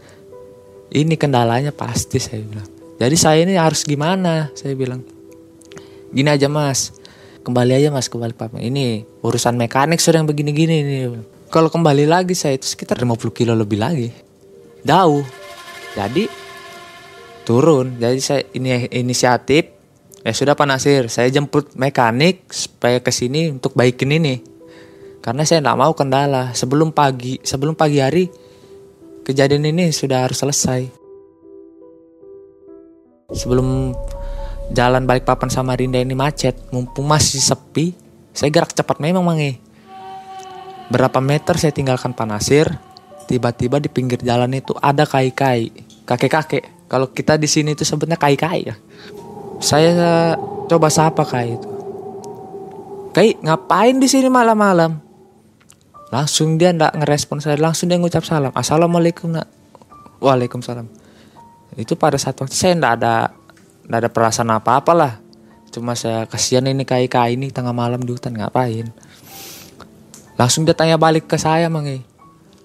Ini 0.94 1.14
kendalanya 1.20 1.74
pasti 1.74 2.22
saya 2.22 2.42
bilang. 2.46 2.77
Jadi 2.98 3.16
saya 3.16 3.46
ini 3.46 3.54
harus 3.58 3.86
gimana? 3.86 4.50
Saya 4.58 4.74
bilang. 4.74 5.06
Gini 6.10 6.30
aja 6.32 6.48
mas, 6.48 6.96
kembali 7.46 7.78
aja 7.78 7.94
mas 7.94 8.08
kembali 8.10 8.34
Pak. 8.34 8.58
Ini 8.58 9.06
urusan 9.22 9.54
mekanik 9.60 10.02
sudah 10.02 10.24
yang 10.24 10.30
begini-gini. 10.30 11.06
Kalau 11.52 11.70
kembali 11.70 12.10
lagi 12.10 12.34
saya 12.34 12.58
itu 12.58 12.66
sekitar 12.68 12.98
50 13.00 13.32
kilo 13.32 13.54
lebih 13.54 13.80
lagi. 13.80 14.10
Jauh. 14.82 15.24
Jadi 15.94 16.26
turun. 17.48 18.00
Jadi 18.00 18.20
saya 18.20 18.42
ini 18.56 18.92
inisiatif 18.92 19.78
ya 20.28 20.36
sudah 20.36 20.60
Pak 20.60 20.68
Nasir, 20.68 21.08
saya 21.08 21.32
jemput 21.32 21.72
mekanik 21.80 22.52
supaya 22.52 23.00
ke 23.00 23.16
sini 23.16 23.48
untuk 23.48 23.72
baikin 23.80 24.12
ini. 24.12 24.44
Karena 25.24 25.48
saya 25.48 25.64
tidak 25.64 25.80
mau 25.80 25.96
kendala 25.96 26.52
sebelum 26.52 26.92
pagi, 26.92 27.40
sebelum 27.44 27.80
pagi 27.80 28.04
hari 28.04 28.28
kejadian 29.24 29.72
ini 29.72 29.92
sudah 29.96 30.28
harus 30.28 30.40
selesai. 30.40 31.07
Sebelum 33.28 33.92
jalan 34.72 35.04
balik 35.04 35.28
papan 35.28 35.52
Samarinda 35.52 36.00
ini 36.00 36.16
macet, 36.16 36.56
mumpung 36.72 37.04
masih 37.12 37.44
sepi, 37.44 37.92
saya 38.32 38.48
gerak 38.48 38.72
cepat 38.72 39.04
memang 39.04 39.20
mangi. 39.20 39.60
Berapa 40.88 41.20
meter 41.20 41.60
saya 41.60 41.76
tinggalkan 41.76 42.16
Pak 42.16 42.24
Nasir, 42.24 42.72
tiba-tiba 43.28 43.84
di 43.84 43.92
pinggir 43.92 44.24
jalan 44.24 44.56
itu 44.56 44.72
ada 44.80 45.04
kai-kai, 45.04 45.76
kakek-kakek. 46.08 46.88
Kalau 46.88 47.12
kita 47.12 47.36
di 47.36 47.52
sini 47.52 47.76
itu 47.76 47.84
sebutnya 47.84 48.16
kai-kai 48.16 48.72
ya. 48.72 48.80
Saya 49.60 49.92
coba 50.72 50.88
sapa 50.88 51.28
kai 51.28 51.60
itu. 51.60 51.68
Kai 53.12 53.36
ngapain 53.44 54.00
di 54.00 54.08
sini 54.08 54.32
malam-malam? 54.32 55.04
Langsung 56.16 56.56
dia 56.56 56.72
ndak 56.72 56.96
ngerespon 56.96 57.44
saya, 57.44 57.60
langsung 57.60 57.92
dia 57.92 58.00
ngucap 58.00 58.24
salam. 58.24 58.56
Assalamualaikum 58.56 59.36
nak. 59.36 59.52
Waalaikumsalam. 60.24 61.07
Itu 61.78 61.94
pada 61.94 62.18
saat 62.18 62.36
waktu 62.42 62.58
saya 62.58 62.74
ndak 62.74 62.94
ada 63.00 63.32
ndak 63.86 64.00
ada 64.02 64.10
perasaan 64.10 64.50
apa-apa 64.50 64.92
lah. 64.98 65.14
Cuma 65.70 65.94
saya 65.94 66.26
kasihan 66.26 66.66
ini 66.66 66.84
kai-kai 66.84 67.38
ini 67.38 67.54
tengah 67.54 67.72
malam 67.72 68.02
di 68.02 68.10
hutan 68.10 68.34
ngapain. 68.34 68.90
Langsung 70.34 70.66
dia 70.66 70.74
tanya 70.74 70.98
balik 70.98 71.30
ke 71.30 71.38
saya 71.38 71.70
mangi. 71.70 72.02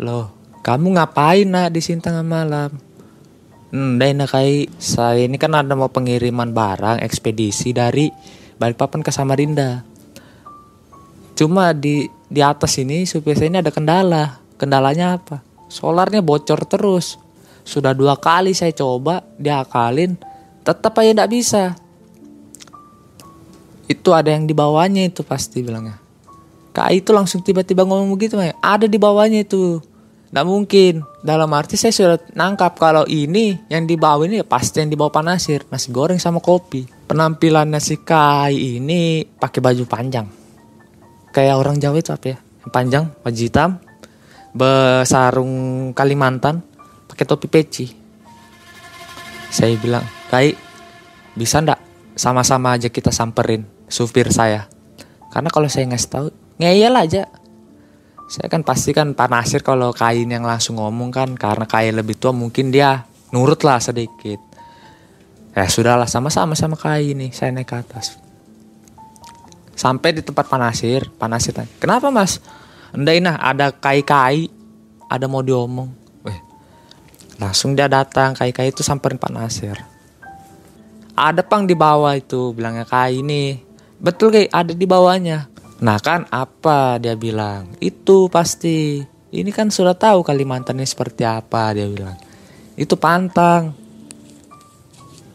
Loh, 0.01 0.33
kamu 0.65 0.97
ngapain 0.97 1.45
nak 1.45 1.77
di 1.77 1.85
sini 1.85 2.01
tengah 2.01 2.25
malam? 2.25 2.73
Hmm, 3.73 3.97
dai 3.97 4.13
nak 4.13 4.33
kai 4.33 4.69
saya 4.77 5.25
ini 5.25 5.41
kan 5.41 5.57
ada 5.57 5.73
mau 5.73 5.89
pengiriman 5.89 6.53
barang 6.53 7.01
ekspedisi 7.01 7.73
dari 7.73 8.09
Balikpapan 8.61 9.01
ke 9.01 9.09
Samarinda. 9.09 9.83
Cuma 11.33 11.73
di 11.73 12.05
di 12.29 12.41
atas 12.45 12.77
ini 12.79 13.09
supir 13.09 13.37
saya 13.37 13.49
ini 13.49 13.59
ada 13.61 13.73
kendala. 13.73 14.41
Kendalanya 14.61 15.19
apa? 15.19 15.41
Solarnya 15.73 16.21
bocor 16.21 16.63
terus. 16.69 17.22
Sudah 17.63 17.95
dua 17.95 18.19
kali 18.19 18.53
saya 18.53 18.75
coba 18.75 19.23
diakalin, 19.39 20.19
tetap 20.67 20.93
aja 20.99 21.11
tidak 21.15 21.31
bisa. 21.31 21.63
Itu 23.87 24.15
ada 24.15 24.35
yang 24.35 24.47
di 24.47 24.55
bawahnya 24.55 25.07
itu 25.07 25.23
pasti 25.23 25.63
bilangnya. 25.63 26.03
Kak 26.73 26.89
itu 26.97 27.13
langsung 27.13 27.45
tiba-tiba 27.45 27.85
ngomong 27.85 28.17
begitu, 28.17 28.41
May. 28.41 28.57
ada 28.65 28.89
di 28.89 28.97
bawahnya 28.97 29.45
itu. 29.45 29.85
Nggak 30.33 30.47
mungkin. 30.49 30.95
Dalam 31.21 31.53
arti 31.53 31.77
saya 31.77 31.93
sudah 31.93 32.19
nangkap 32.33 32.81
kalau 32.81 33.05
ini 33.05 33.61
yang 33.69 33.85
di 33.85 34.01
bawah 34.01 34.25
ini 34.25 34.41
ya 34.41 34.47
pasti 34.49 34.81
yang 34.81 34.89
di 34.89 34.97
bawah 34.97 35.13
panasir, 35.13 35.69
nasi 35.69 35.93
goreng 35.93 36.17
sama 36.17 36.41
kopi. 36.41 36.89
Penampilan 37.05 37.69
nasi 37.69 38.01
kai 38.01 38.81
ini 38.81 39.29
pakai 39.29 39.61
baju 39.61 39.85
panjang. 39.85 40.27
Kayak 41.37 41.61
orang 41.61 41.77
Jawa 41.77 42.01
itu 42.01 42.11
apa 42.17 42.27
ya? 42.33 42.39
Panjang, 42.73 43.13
baju 43.21 43.41
hitam, 43.45 43.71
besarung 44.57 45.53
Kalimantan, 45.93 46.65
pakai 47.13 47.29
topi 47.29 47.45
peci. 47.53 47.87
Saya 49.53 49.77
bilang, 49.77 50.01
Kai, 50.33 50.57
bisa 51.37 51.61
ndak 51.61 51.77
sama-sama 52.17 52.73
aja 52.73 52.89
kita 52.89 53.13
samperin 53.13 53.69
supir 53.85 54.33
saya? 54.33 54.65
Karena 55.29 55.53
kalau 55.53 55.69
saya 55.69 55.93
ngasih 55.93 56.09
tahu, 56.09 56.27
ngeyel 56.57 56.97
aja. 56.97 57.29
Saya 58.33 58.49
kan 58.49 58.65
pasti 58.65 58.97
kan 58.97 59.13
Pak 59.13 59.29
Nasir 59.29 59.61
kalau 59.61 59.93
kain 59.93 60.25
yang 60.25 60.49
langsung 60.49 60.81
ngomong 60.81 61.13
kan 61.13 61.37
karena 61.37 61.69
kain 61.69 61.93
lebih 61.93 62.17
tua 62.17 62.33
mungkin 62.33 62.73
dia 62.73 63.05
nurut 63.29 63.61
lah 63.61 63.77
sedikit. 63.77 64.41
Ya 65.53 65.69
sudahlah 65.69 66.09
sama-sama 66.09 66.57
sama 66.57 66.81
kain 66.81 67.13
nih 67.13 67.29
saya 67.37 67.53
naik 67.53 67.69
ke 67.69 67.77
atas. 67.77 68.17
Sampai 69.77 70.17
di 70.17 70.25
tempat 70.25 70.49
Pak 70.49 70.57
Nasir, 70.57 71.13
Pak 71.13 71.29
Nasir 71.29 71.53
tanya, 71.53 71.69
kenapa 71.77 72.09
mas? 72.09 72.41
Enggak 72.97 73.21
nah 73.21 73.37
ada 73.37 73.69
kai-kai, 73.69 74.49
ada 75.13 75.29
mau 75.29 75.45
diomong. 75.45 76.02
Langsung 77.43 77.75
dia 77.75 77.91
datang, 77.91 78.39
kai-kai 78.39 78.71
itu 78.71 78.87
samperin 78.87 79.19
Pak 79.19 79.35
Nasir. 79.35 79.75
Ada 81.19 81.43
pang 81.43 81.67
di 81.67 81.75
bawah 81.75 82.15
itu, 82.15 82.55
bilangnya 82.55 82.87
kai 82.87 83.19
ini. 83.19 83.59
Betul 83.99 84.31
kayak 84.31 84.55
ada 84.55 84.71
di 84.71 84.87
bawahnya. 84.87 85.51
Nah 85.83 85.99
kan 85.99 86.31
apa 86.31 87.03
dia 87.03 87.19
bilang? 87.19 87.75
Itu 87.83 88.31
pasti. 88.31 89.03
Ini 89.35 89.51
kan 89.51 89.75
sudah 89.75 89.99
tahu 89.99 90.23
Kalimantan 90.23 90.79
ini 90.79 90.87
seperti 90.87 91.27
apa 91.27 91.75
dia 91.75 91.91
bilang. 91.91 92.15
Itu 92.79 92.95
pantang. 92.95 93.75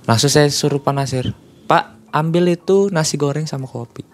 Langsung 0.08 0.32
saya 0.32 0.48
suruh 0.48 0.80
Pak 0.80 0.93
Nasir. 0.96 1.36
Pak 1.67 2.15
ambil 2.15 2.56
itu 2.56 2.88
nasi 2.88 3.20
goreng 3.20 3.43
sama 3.43 3.67
kopi. 3.67 4.08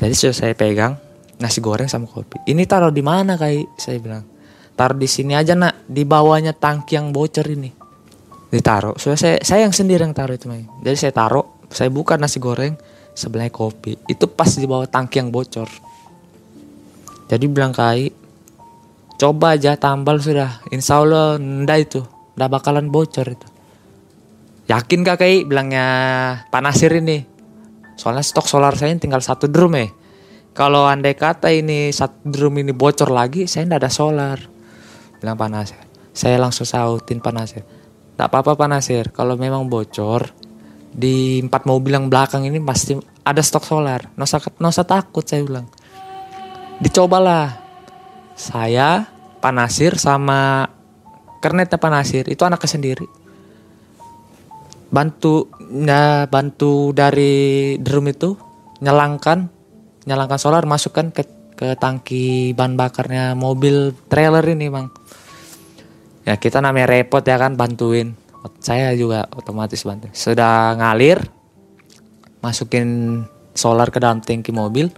Jadi 0.00 0.14
sudah 0.16 0.32
saya 0.34 0.54
pegang 0.56 0.96
nasi 1.36 1.60
goreng 1.60 1.92
sama 1.92 2.08
kopi. 2.08 2.40
Ini 2.48 2.64
taruh 2.64 2.88
di 2.88 3.04
mana 3.04 3.36
kayak 3.36 3.76
saya 3.76 4.00
bilang. 4.00 4.31
Taruh 4.72 4.96
di 4.96 5.08
sini 5.08 5.36
aja 5.36 5.52
nak, 5.52 5.84
di 5.84 6.02
bawahnya 6.02 6.56
tangki 6.56 6.96
yang 6.96 7.12
bocor 7.12 7.44
ini. 7.48 7.70
Ditaruh. 8.52 8.96
Sudah 8.96 9.16
saya 9.16 9.36
saya 9.40 9.64
yang 9.64 9.74
sendiri 9.76 10.04
yang 10.04 10.16
taruh 10.16 10.36
itu, 10.36 10.48
Mai. 10.48 10.64
Jadi 10.84 10.96
saya 10.96 11.12
taruh, 11.12 11.44
saya 11.68 11.88
buka 11.88 12.16
nasi 12.16 12.40
goreng, 12.40 12.76
sebelahnya 13.12 13.52
kopi. 13.52 13.96
Itu 14.08 14.28
pas 14.28 14.48
di 14.52 14.64
bawah 14.64 14.88
tangki 14.88 15.20
yang 15.20 15.32
bocor. 15.32 15.68
Jadi 17.32 17.44
bilang 17.48 17.72
kai, 17.72 18.12
coba 19.16 19.56
aja 19.56 19.76
tambal 19.80 20.20
sudah. 20.20 20.60
Insya 20.68 21.00
Allah 21.00 21.40
ndak 21.40 21.78
itu, 21.80 22.00
ndak 22.36 22.48
bakalan 22.60 22.92
bocor 22.92 23.24
itu. 23.24 23.48
Yakin 24.68 25.04
gak 25.04 25.20
kai 25.20 25.42
bilangnya 25.44 25.86
Pak 26.48 26.60
Nasir 26.62 26.92
ini. 26.96 27.24
Soalnya 27.98 28.24
stok 28.24 28.48
solar 28.48 28.72
saya 28.76 28.94
tinggal 28.96 29.20
satu 29.20 29.48
drum 29.48 29.74
eh. 29.76 29.90
Kalau 30.52 30.84
andai 30.84 31.16
kata 31.16 31.48
ini 31.48 31.88
satu 31.88 32.28
drum 32.28 32.60
ini 32.60 32.76
bocor 32.76 33.08
lagi, 33.08 33.48
saya 33.48 33.64
ndak 33.64 33.80
ada 33.80 33.90
solar. 33.92 34.51
Bilang 35.22 35.38
Pak 35.38 35.48
Nasir. 35.54 35.82
Saya 36.10 36.36
langsung 36.42 36.66
sautin 36.66 37.22
Pak 37.22 37.30
Nasir. 37.30 37.62
Tak 38.18 38.26
apa-apa 38.28 38.58
Pak 38.58 38.68
Nasir, 38.68 39.14
kalau 39.14 39.38
memang 39.38 39.70
bocor, 39.70 40.34
di 40.92 41.40
empat 41.40 41.64
mobil 41.64 41.96
yang 41.96 42.12
belakang 42.12 42.44
ini 42.44 42.60
pasti 42.60 42.98
ada 43.24 43.40
stok 43.40 43.64
solar. 43.64 44.10
Nggak 44.18 44.72
usah 44.74 44.84
takut 44.84 45.24
saya 45.24 45.46
bilang. 45.46 45.70
Dicobalah. 46.82 47.62
Saya, 48.34 49.06
Pak 49.38 49.52
Nasir 49.54 49.94
sama 49.96 50.66
kernetnya 51.42 51.78
Pak 51.78 51.90
Nasir 51.90 52.24
itu 52.26 52.42
anaknya 52.42 52.70
sendiri. 52.70 53.06
Bantu 54.92 55.48
ya 55.72 56.28
bantu 56.28 56.92
dari 56.92 57.74
drum 57.80 58.06
itu 58.12 58.36
nyalangkan 58.84 59.48
nyalangkan 60.04 60.38
solar 60.38 60.62
masukkan 60.68 61.08
ke 61.10 61.24
ke 61.54 61.76
tangki 61.78 62.56
bahan 62.56 62.74
bakarnya 62.74 63.36
mobil 63.36 63.94
trailer 64.08 64.44
ini 64.48 64.66
bang. 64.72 64.86
Ya 66.22 66.38
kita 66.38 66.62
namanya 66.62 66.90
repot 66.90 67.22
ya 67.22 67.38
kan 67.38 67.54
bantuin. 67.58 68.14
Saya 68.58 68.94
juga 68.98 69.30
otomatis 69.34 69.86
bantu. 69.86 70.10
Sudah 70.10 70.74
ngalir 70.74 71.22
masukin 72.42 73.22
solar 73.54 73.90
ke 73.94 74.02
dalam 74.02 74.18
tangki 74.18 74.50
mobil. 74.50 74.90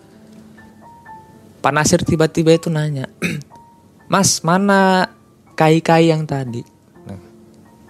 Pak 1.61 1.73
Nasir 1.73 2.05
tiba-tiba 2.05 2.53
itu 2.53 2.69
nanya 2.69 3.09
Mas 4.13 4.45
mana 4.45 5.09
kai-kai 5.57 6.13
yang 6.13 6.29
tadi? 6.29 6.61
Nah, 7.09 7.21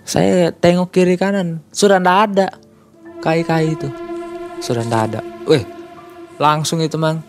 saya 0.06 0.54
tengok 0.54 0.94
kiri 0.94 1.18
kanan 1.18 1.58
sudah 1.74 1.98
ndak 1.98 2.18
ada 2.30 2.48
kai-kai 3.18 3.74
itu. 3.74 3.90
Sudah 4.62 4.86
ndak 4.86 5.02
ada. 5.10 5.20
Weh 5.50 5.66
langsung 6.38 6.82
itu 6.82 6.98
mang 6.98 7.22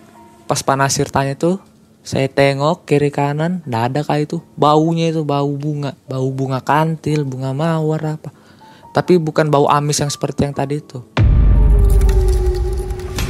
pas 0.45 0.61
Pak 0.61 0.77
Nasir 0.77 1.09
tanya 1.09 1.33
tuh 1.33 1.57
saya 2.05 2.29
tengok 2.29 2.85
kiri 2.85 3.09
kanan 3.09 3.65
ndak 3.65 3.83
ada 3.89 4.01
kai 4.05 4.29
itu 4.29 4.45
baunya 4.53 5.09
itu 5.09 5.25
bau 5.25 5.49
bunga 5.57 5.97
bau 6.05 6.29
bunga 6.29 6.61
kantil 6.61 7.25
bunga 7.25 7.53
mawar 7.53 8.21
apa. 8.21 8.29
Tapi 8.95 9.19
bukan 9.19 9.51
bau 9.51 9.67
amis 9.67 9.99
yang 9.99 10.07
seperti 10.07 10.47
yang 10.47 10.55
tadi 10.55 10.79
itu 10.79 11.03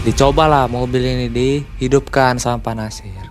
dicobalah 0.06 0.69
mobil 0.69 1.01
ini 1.01 1.28
dihidupkan 1.34 2.38
sama 2.38 2.62
Pak 2.62 2.75
Nasir 2.78 3.25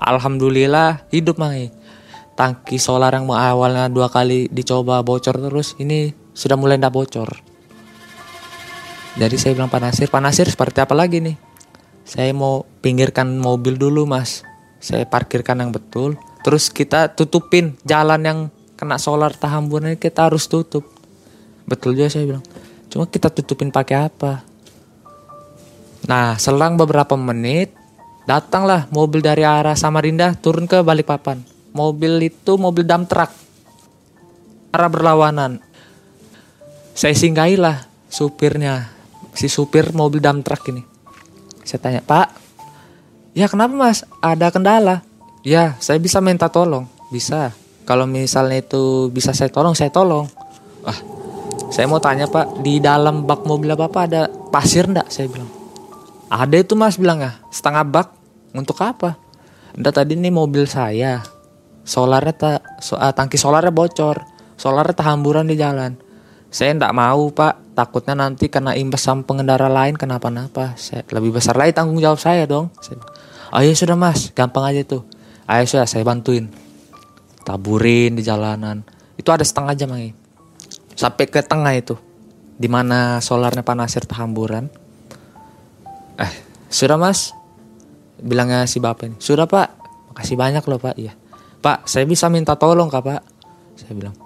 Alhamdulillah 0.00 1.04
hidup 1.12 1.36
mangi 1.36 1.68
tangki 2.32 2.80
solar 2.80 3.12
yang 3.12 3.28
awalnya 3.28 3.92
dua 3.92 4.08
kali 4.08 4.48
dicoba 4.48 5.04
bocor 5.04 5.36
terus 5.36 5.76
ini 5.76 6.16
sudah 6.32 6.56
mulai 6.56 6.80
ndak 6.80 6.92
bocor. 6.92 7.28
Jadi 9.16 9.36
saya 9.40 9.52
bilang 9.56 9.68
Pak 9.68 9.80
Nasir 9.80 10.08
Pak 10.08 10.20
Nasir 10.24 10.48
seperti 10.48 10.80
apa 10.80 10.96
lagi 10.96 11.20
nih 11.20 11.36
saya 12.06 12.30
mau 12.30 12.62
pinggirkan 12.86 13.34
mobil 13.34 13.74
dulu 13.74 14.06
mas. 14.06 14.46
Saya 14.78 15.02
parkirkan 15.02 15.58
yang 15.58 15.74
betul. 15.74 16.14
Terus 16.46 16.70
kita 16.70 17.10
tutupin 17.10 17.74
jalan 17.82 18.22
yang 18.22 18.38
kena 18.78 19.02
solar 19.02 19.34
tahamburan 19.34 19.90
ini 19.90 19.98
kita 19.98 20.30
harus 20.30 20.46
tutup. 20.46 20.86
Betul 21.66 21.98
juga 21.98 22.06
saya 22.06 22.30
bilang. 22.30 22.46
Cuma 22.86 23.10
kita 23.10 23.26
tutupin 23.34 23.74
pakai 23.74 24.06
apa? 24.06 24.46
Nah 26.06 26.38
selang 26.38 26.78
beberapa 26.78 27.18
menit 27.18 27.74
datanglah 28.30 28.86
mobil 28.94 29.18
dari 29.18 29.42
arah 29.42 29.74
Samarinda 29.74 30.38
turun 30.38 30.70
ke 30.70 30.86
Balikpapan. 30.86 31.42
Mobil 31.74 32.30
itu 32.30 32.54
mobil 32.54 32.86
dump 32.86 33.10
truck. 33.10 33.34
Arah 34.70 34.90
berlawanan. 34.94 35.58
Saya 36.94 37.18
singgahilah 37.18 37.90
supirnya 38.06 38.94
si 39.34 39.50
supir 39.50 39.90
mobil 39.90 40.22
dump 40.22 40.46
truck 40.46 40.62
ini 40.70 40.95
saya 41.66 41.82
tanya, 41.82 42.00
Pak, 42.00 42.30
ya 43.34 43.50
kenapa 43.50 43.74
mas? 43.74 44.06
Ada 44.22 44.54
kendala? 44.54 45.02
Ya, 45.42 45.74
saya 45.82 45.98
bisa 45.98 46.22
minta 46.22 46.46
tolong. 46.46 46.86
Bisa. 47.10 47.50
Kalau 47.86 48.06
misalnya 48.06 48.62
itu 48.62 49.10
bisa 49.10 49.34
saya 49.34 49.50
tolong, 49.50 49.74
saya 49.74 49.90
tolong. 49.90 50.30
Wah, 50.86 50.98
saya 51.70 51.90
mau 51.90 51.98
tanya 51.98 52.30
Pak, 52.30 52.62
di 52.62 52.78
dalam 52.78 53.26
bak 53.26 53.42
mobil 53.42 53.74
Bapak 53.74 54.02
ada 54.06 54.30
pasir 54.54 54.86
ndak? 54.86 55.10
Saya 55.10 55.26
bilang. 55.26 55.50
Ada 56.26 56.62
itu 56.62 56.74
mas 56.74 56.98
bilang 56.98 57.22
ya, 57.22 57.38
setengah 57.50 57.82
bak. 57.86 58.08
Untuk 58.54 58.78
apa? 58.82 59.18
Ndak 59.74 60.02
tadi 60.02 60.14
ini 60.14 60.30
mobil 60.30 60.66
saya. 60.70 61.22
Solarnya 61.86 62.34
tak, 62.34 62.60
so, 62.82 62.98
uh, 62.98 63.14
tangki 63.14 63.38
solarnya 63.38 63.70
bocor. 63.70 64.22
Solarnya 64.58 64.94
terhamburan 64.94 65.46
di 65.46 65.54
jalan. 65.54 65.94
Saya 66.56 66.72
ndak 66.72 66.96
mau 66.96 67.28
pak, 67.36 67.76
takutnya 67.76 68.16
nanti 68.16 68.48
kena 68.48 68.72
imbas 68.72 69.04
sama 69.04 69.28
pengendara 69.28 69.68
lain 69.68 69.92
kenapa-napa. 69.92 70.72
Saya 70.80 71.04
lebih 71.12 71.36
besar 71.36 71.52
lagi 71.52 71.76
tanggung 71.76 72.00
jawab 72.00 72.16
saya 72.16 72.48
dong. 72.48 72.72
Saya, 72.80 72.96
oh 73.52 73.60
ya 73.60 73.76
sudah 73.76 73.92
mas, 73.92 74.32
gampang 74.32 74.64
aja 74.64 74.80
tuh. 74.88 75.04
Ayo 75.44 75.68
sudah 75.68 75.84
saya 75.84 76.00
bantuin. 76.00 76.48
Taburin 77.44 78.16
di 78.16 78.24
jalanan. 78.24 78.88
Itu 79.20 79.36
ada 79.36 79.44
setengah 79.44 79.76
jam 79.76 79.92
lagi. 79.92 80.16
Sampai 80.96 81.28
ke 81.28 81.44
tengah 81.44 81.76
itu. 81.76 82.00
Di 82.56 82.72
mana 82.72 83.20
solarnya 83.20 83.60
Pak 83.60 83.76
Nasir 83.76 84.08
tahamburan. 84.08 84.72
Eh, 86.16 86.32
sudah 86.72 86.96
mas? 86.96 87.36
Bilangnya 88.16 88.64
si 88.64 88.80
bapak 88.80 89.12
ini. 89.12 89.16
Sudah 89.20 89.44
pak, 89.44 89.76
makasih 90.08 90.40
banyak 90.40 90.64
loh 90.64 90.80
pak. 90.80 90.96
Iya. 90.96 91.12
Pak, 91.60 91.84
saya 91.84 92.08
bisa 92.08 92.32
minta 92.32 92.56
tolong 92.56 92.88
kak 92.88 93.04
pak? 93.04 93.20
Saya 93.76 93.92
bilang, 93.92 94.16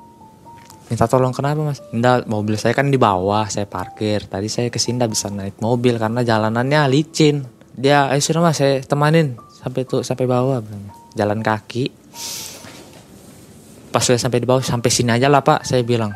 minta 0.91 1.07
tolong 1.07 1.31
kenapa 1.31 1.63
mas? 1.63 1.79
Enggak, 1.95 2.27
mobil 2.27 2.59
saya 2.59 2.75
kan 2.75 2.91
di 2.91 2.99
bawah, 2.99 3.47
saya 3.47 3.71
parkir. 3.71 4.27
Tadi 4.27 4.51
saya 4.51 4.75
ke 4.75 4.83
sini 4.83 4.99
bisa 5.07 5.31
naik 5.31 5.63
mobil 5.63 5.95
karena 5.97 6.27
jalanannya 6.27 6.91
licin. 6.91 7.47
Dia, 7.79 8.11
ayo 8.11 8.19
sudah 8.19 8.43
mas, 8.43 8.59
saya 8.59 8.83
temanin 8.83 9.39
sampai 9.63 9.87
tuh 9.87 10.03
sampai 10.03 10.27
bawah, 10.27 10.59
jalan 11.15 11.41
kaki. 11.47 11.95
Pas 13.95 14.03
saya 14.03 14.19
sampai 14.19 14.43
di 14.43 14.47
bawah, 14.51 14.67
sampai 14.67 14.91
sini 14.91 15.15
aja 15.15 15.31
lah 15.31 15.47
pak, 15.47 15.63
saya 15.63 15.87
bilang. 15.87 16.11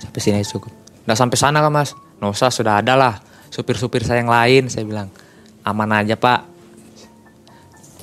Sampai 0.00 0.20
sini 0.24 0.40
aja 0.40 0.56
cukup. 0.56 0.72
Nggak 1.04 1.18
sampai 1.20 1.36
sana 1.36 1.60
kan 1.60 1.72
mas? 1.72 1.92
Nggak 2.16 2.32
usah, 2.32 2.48
sudah 2.48 2.80
ada 2.80 2.96
lah. 2.96 3.14
Supir-supir 3.52 4.08
saya 4.08 4.24
yang 4.24 4.32
lain, 4.32 4.72
saya 4.72 4.88
bilang. 4.88 5.12
Aman 5.68 5.92
aja 5.92 6.16
pak. 6.16 6.48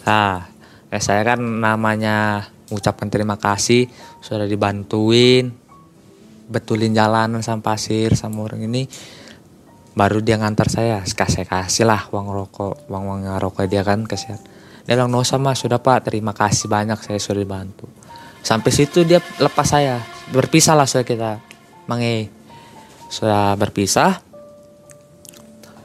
Nah, 0.06 0.46
ya 0.94 1.00
saya 1.02 1.26
kan 1.26 1.42
namanya 1.42 2.46
mengucapkan 2.70 3.10
terima 3.10 3.38
kasih 3.38 3.90
sudah 4.22 4.50
dibantuin 4.50 5.63
betulin 6.54 6.94
jalanan 6.94 7.42
sama 7.42 7.74
pasir 7.74 8.14
sama 8.14 8.46
orang 8.46 8.70
ini 8.70 8.86
baru 9.98 10.22
dia 10.22 10.38
ngantar 10.38 10.70
saya. 10.70 11.02
Kasih 11.02 11.50
kasih 11.50 11.90
lah 11.90 12.06
uang 12.14 12.30
rokok 12.30 12.86
uang 12.86 13.04
uang 13.10 13.22
rokok 13.42 13.66
dia 13.66 13.82
kan 13.82 14.06
kasih 14.06 14.38
dia 14.86 14.94
bilang 14.94 15.10
no 15.10 15.26
sama 15.26 15.58
sudah 15.58 15.82
pak. 15.82 16.14
Terima 16.14 16.38
kasih 16.38 16.70
banyak 16.70 17.02
saya 17.02 17.18
sudah 17.18 17.42
dibantu. 17.42 17.90
Sampai 18.46 18.70
situ 18.70 19.02
dia 19.02 19.18
lepas 19.42 19.66
saya. 19.66 19.98
Berpisah 20.30 20.78
lah 20.78 20.86
sudah 20.86 21.04
kita 21.04 21.32
mange 21.90 22.30
sudah 23.12 23.60
berpisah 23.60 24.24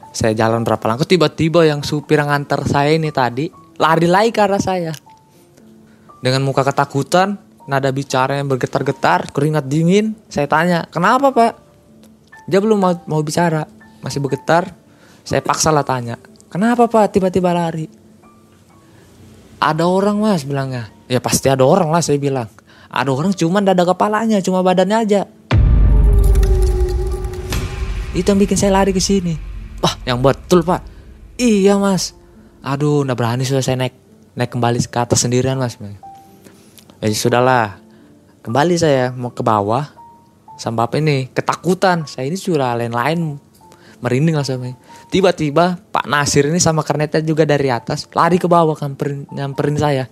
saya 0.09 0.33
jalan 0.33 0.65
berapa 0.65 0.81
langkah 0.89 1.05
tiba-tiba 1.05 1.67
yang 1.67 1.85
supir 1.85 2.19
ngantar 2.19 2.65
saya 2.65 2.91
ini 2.95 3.13
tadi 3.13 3.47
lari 3.79 4.07
lagi 4.09 4.35
ke 4.35 4.41
arah 4.41 4.59
saya. 4.59 4.93
Dengan 6.19 6.43
muka 6.43 6.67
ketakutan 6.67 7.48
nada 7.69 7.93
bicara 7.93 8.41
yang 8.41 8.49
bergetar-getar, 8.49 9.29
keringat 9.29 9.69
dingin. 9.69 10.17
Saya 10.25 10.49
tanya, 10.49 10.89
kenapa 10.89 11.29
pak? 11.29 11.53
Dia 12.49 12.57
belum 12.57 12.81
mau, 12.81 12.97
mau 13.05 13.21
bicara, 13.21 13.69
masih 14.01 14.17
bergetar. 14.25 14.73
Saya 15.21 15.45
paksa 15.45 15.69
lah 15.69 15.85
tanya, 15.85 16.17
kenapa 16.49 16.89
pak 16.89 17.13
tiba-tiba 17.13 17.53
lari? 17.53 17.85
Ada 19.61 19.85
orang 19.85 20.17
mas 20.17 20.41
bilangnya. 20.41 20.89
Ya 21.05 21.21
pasti 21.21 21.45
ada 21.45 21.61
orang 21.61 21.93
lah 21.93 22.01
saya 22.01 22.17
bilang. 22.17 22.49
Ada 22.89 23.13
orang 23.13 23.37
cuma 23.37 23.61
dada 23.61 23.85
kepalanya, 23.85 24.41
cuma 24.41 24.65
badannya 24.65 24.97
aja. 25.05 25.21
Itu 28.17 28.25
yang 28.33 28.41
bikin 28.41 28.57
saya 28.57 28.81
lari 28.81 28.89
ke 28.89 29.03
sini. 29.03 29.37
Wah, 29.85 29.93
yang 30.09 30.25
betul 30.25 30.65
pak. 30.65 30.81
Iya 31.37 31.77
mas. 31.77 32.17
Aduh, 32.65 33.05
nggak 33.05 33.17
berani 33.19 33.45
sudah 33.45 33.61
saya 33.61 33.77
naik 33.77 33.93
naik 34.33 34.49
kembali 34.49 34.81
ke 34.89 34.97
atas 34.97 35.21
sendirian 35.21 35.61
mas. 35.61 35.77
Ya 36.99 37.07
sudahlah. 37.15 37.79
Kembali 38.43 38.75
saya 38.75 39.11
mau 39.15 39.31
ke 39.31 39.39
bawah. 39.39 39.87
Sama 40.59 40.87
apa 40.87 40.99
ini 40.99 41.31
ketakutan. 41.31 42.03
Saya 42.03 42.27
ini 42.27 42.35
sudah 42.35 42.75
lain-lain 42.75 43.39
merinding 44.03 44.35
lah 44.35 44.43
sama. 44.43 44.75
Tiba-tiba 45.07 45.79
Pak 45.91 46.07
Nasir 46.07 46.47
ini 46.47 46.59
sama 46.59 46.83
kernetnya 46.83 47.23
juga 47.23 47.47
dari 47.47 47.71
atas 47.71 48.07
lari 48.11 48.39
ke 48.39 48.47
bawah 48.47 48.75
nyamperin, 48.75 49.27
nyamperin 49.31 49.77
saya 49.79 50.05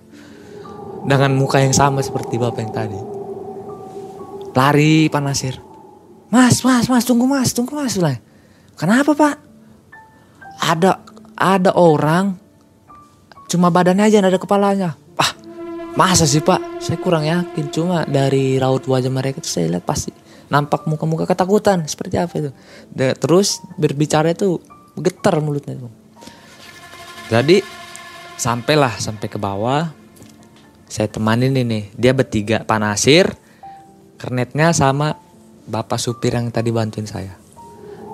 dengan 1.08 1.36
muka 1.36 1.63
yang 1.63 1.76
sama 1.76 2.04
seperti 2.04 2.36
bapak 2.39 2.62
yang 2.63 2.73
tadi. 2.76 3.00
Lari 4.56 5.08
Pak 5.08 5.21
Nasir. 5.23 5.56
Mas, 6.28 6.60
mas, 6.67 6.91
mas, 6.91 7.08
tunggu 7.08 7.23
mas, 7.23 7.56
tunggu 7.56 7.80
mas. 7.80 7.95
Lah. 7.95 8.19
Kenapa 8.76 9.15
pak? 9.15 9.36
Ada 10.60 11.00
ada 11.38 11.71
orang 11.80 12.36
cuma 13.47 13.71
badannya 13.71 14.12
aja 14.12 14.19
ada 14.19 14.36
kepalanya. 14.36 15.00
Ah, 15.15 15.32
masa 15.95 16.28
sih 16.28 16.43
pak? 16.43 16.60
Saya 16.88 17.04
kurang 17.04 17.28
yakin. 17.28 17.67
Cuma 17.67 18.08
dari 18.08 18.56
raut 18.56 18.88
wajah 18.88 19.12
mereka 19.12 19.43
itu 19.43 19.52
saya 19.52 19.67
lihat 19.67 19.84
pasti 19.84 20.15
nampak 20.47 20.88
muka-muka 20.88 21.28
ketakutan. 21.28 21.84
Seperti 21.84 22.15
apa 22.15 22.34
itu? 22.39 22.52
Terus 22.95 23.60
berbicara 23.76 24.32
itu 24.32 24.63
getar 24.95 25.43
mulutnya 25.43 25.76
itu. 25.76 25.91
Jadi 27.28 27.60
sampailah 28.39 28.95
sampai 28.95 29.28
ke 29.28 29.36
bawah. 29.36 29.91
Saya 30.88 31.12
temanin 31.12 31.52
ini. 31.60 31.91
Dia 31.91 32.15
bertiga, 32.15 32.63
Pak 32.63 32.80
Nasir, 32.80 33.36
kernetnya 34.15 34.71
sama 34.71 35.19
bapak 35.67 36.00
supir 36.00 36.32
yang 36.32 36.47
tadi 36.47 36.71
bantuin 36.71 37.04
saya. 37.04 37.36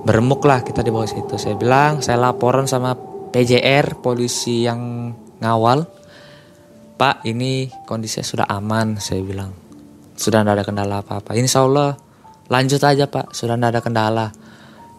Beremuk 0.01 0.41
lah 0.49 0.65
kita 0.65 0.81
di 0.81 0.89
bawah 0.89 1.05
situ. 1.05 1.37
Saya 1.37 1.53
bilang, 1.53 2.01
saya 2.01 2.17
laporan 2.17 2.65
sama 2.65 2.97
PJR, 3.29 4.01
polisi 4.01 4.65
yang 4.65 5.13
ngawal. 5.37 5.85
Pak, 6.93 7.25
ini 7.25 7.73
kondisinya 7.89 8.25
sudah 8.25 8.45
aman, 8.47 9.01
saya 9.01 9.25
bilang. 9.25 9.51
Sudah 10.13 10.45
tidak 10.45 10.61
ada 10.61 10.63
kendala 10.63 10.95
apa-apa. 11.01 11.33
Insya 11.33 11.65
Allah 11.65 11.97
lanjut 12.47 12.81
aja 12.85 13.09
pak, 13.09 13.33
sudah 13.33 13.57
tidak 13.57 13.69
ada 13.73 13.81
kendala. 13.81 14.27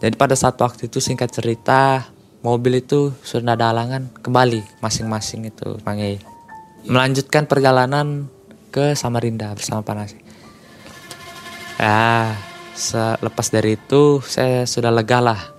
Jadi 0.03 0.15
pada 0.19 0.35
saat 0.35 0.59
waktu 0.59 0.91
itu 0.91 0.99
singkat 0.99 1.31
cerita, 1.31 2.11
mobil 2.43 2.83
itu 2.83 3.15
sudah 3.23 3.55
ada 3.55 3.71
halangan 3.71 4.11
kembali 4.19 4.83
masing-masing 4.83 5.47
itu 5.47 5.79
Mangi. 5.87 6.19
Melanjutkan 6.85 7.47
perjalanan 7.47 8.27
ke 8.69 8.93
Samarinda 8.93 9.55
bersama 9.55 9.81
Pak 9.81 9.95
Nasi. 9.95 10.19
Ya, 11.79 12.35
selepas 12.75 13.47
dari 13.49 13.79
itu 13.79 14.19
saya 14.27 14.67
sudah 14.67 14.91
lega 14.91 15.23
lah. 15.23 15.54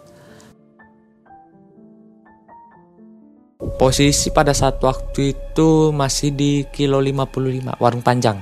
Posisi 3.77 4.33
pada 4.33 4.57
saat 4.57 4.81
waktu 4.81 5.37
itu 5.37 5.93
masih 5.93 6.33
di 6.33 6.65
kilo 6.73 6.97
55, 6.97 7.77
warung 7.77 8.01
panjang. 8.01 8.41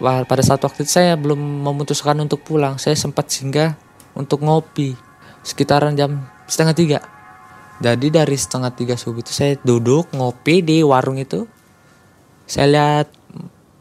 Pada 0.00 0.40
saat 0.46 0.62
waktu 0.62 0.86
itu 0.86 0.92
saya 0.94 1.18
belum 1.18 1.66
memutuskan 1.66 2.16
untuk 2.22 2.46
pulang. 2.46 2.78
Saya 2.78 2.94
sempat 2.94 3.28
singgah 3.34 3.74
untuk 4.14 4.46
ngopi 4.46 4.94
sekitaran 5.42 5.98
jam 5.98 6.22
setengah 6.46 6.74
tiga. 6.78 6.98
Jadi 7.82 8.14
dari 8.14 8.36
setengah 8.38 8.70
tiga 8.70 8.94
subuh 8.94 9.26
itu 9.26 9.34
saya 9.34 9.58
duduk 9.60 10.14
ngopi 10.14 10.62
di 10.62 10.86
warung 10.86 11.18
itu. 11.18 11.50
Saya 12.46 12.70
lihat 12.70 13.08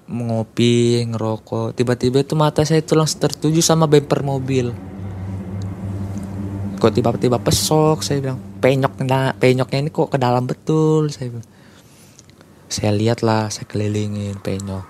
ngopi, 0.10 1.06
ngerokok. 1.06 1.78
Tiba-tiba 1.78 2.25
itu 2.25 2.34
mata 2.34 2.65
saya 2.65 2.82
itu 2.82 2.97
langsung 2.97 3.21
tertuju 3.21 3.62
sama 3.62 3.86
bumper 3.86 4.25
mobil. 4.25 4.73
Kok 6.82 6.91
tiba-tiba 6.97 7.38
pesok, 7.38 8.02
saya 8.02 8.23
bilang 8.25 8.41
penyok 8.60 8.93
penyoknya 9.39 9.80
ini 9.80 9.89
kok 9.89 10.12
ke 10.12 10.17
dalam 10.19 10.45
betul, 10.45 11.10
saya. 11.10 11.39
Saya 12.69 12.93
lihat 12.93 13.26
lah, 13.26 13.50
saya 13.50 13.65
kelilingin 13.65 14.38
penyok. 14.43 14.86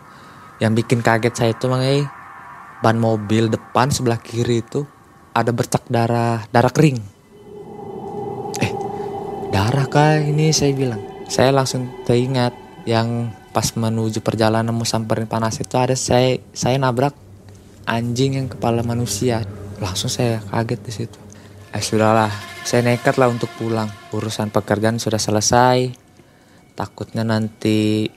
Yang 0.60 0.84
bikin 0.84 0.99
kaget 0.99 1.34
saya 1.38 1.51
itu 1.55 1.71
mangai 1.71 2.03
ban 2.84 2.99
mobil 2.99 3.47
depan 3.47 3.88
sebelah 3.93 4.19
kiri 4.19 4.60
itu 4.60 4.84
ada 5.32 5.55
bercak 5.55 5.88
darah, 5.88 6.43
darah 6.51 6.73
kering. 6.73 6.99
Eh, 8.60 8.71
darah 9.53 9.88
kah 9.88 10.19
ini 10.19 10.51
saya 10.51 10.75
bilang. 10.75 10.99
Saya 11.29 11.53
langsung 11.53 11.88
teringat 12.03 12.51
yang 12.89 13.32
pas 13.53 13.69
menuju 13.73 14.21
perjalanan 14.21 14.73
mau 14.73 14.86
samperin 14.86 15.25
panas 15.25 15.58
itu 15.62 15.73
ada 15.77 15.97
saya 15.97 16.38
saya 16.53 16.77
nabrak 16.77 17.13
anjing 17.89 18.38
yang 18.38 18.47
kepala 18.49 18.86
manusia 18.86 19.41
langsung 19.82 20.10
saya 20.10 20.41
kaget 20.53 20.79
di 20.86 20.91
situ 20.93 21.19
eh 21.69 21.84
sudahlah 21.86 22.49
saya 22.69 22.86
nekat 22.86 23.17
lah 23.17 23.34
untuk 23.34 23.49
pulang. 23.58 23.89
Urusan 24.13 24.53
pekerjaan 24.53 25.01
sudah 25.01 25.17
selesai. 25.17 25.89
Takutnya 26.77 27.25
nanti 27.25 28.10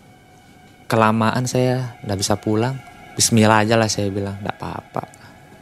kelamaan 0.84 1.48
saya 1.48 1.96
nggak 2.04 2.18
bisa 2.20 2.34
pulang. 2.36 2.76
Bismillah 3.16 3.64
aja 3.64 3.80
lah 3.80 3.88
saya 3.88 4.12
bilang 4.12 4.36
nggak 4.44 4.56
apa-apa. 4.60 5.02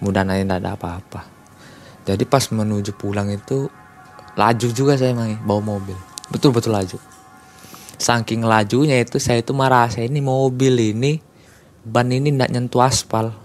Mudah 0.02 0.26
aja 0.26 0.42
nggak 0.42 0.60
ada 0.64 0.74
apa-apa. 0.74 1.20
Jadi 2.02 2.24
pas 2.26 2.42
menuju 2.50 2.96
pulang 2.96 3.30
itu 3.30 3.70
laju 4.34 4.68
juga 4.74 4.98
saya 4.98 5.14
main 5.14 5.38
bawa 5.38 5.78
mobil. 5.78 5.94
Betul-betul 6.34 6.74
laju. 6.74 6.98
Saking 8.00 8.42
lajunya 8.42 8.96
itu 8.98 9.20
saya 9.20 9.44
itu 9.44 9.52
marah 9.52 9.86
saya 9.92 10.08
ini 10.08 10.24
mobil 10.24 10.72
ini 10.96 11.20
ban 11.84 12.08
ini 12.10 12.32
tidak 12.32 12.50
nyentuh 12.50 12.82
aspal. 12.82 13.36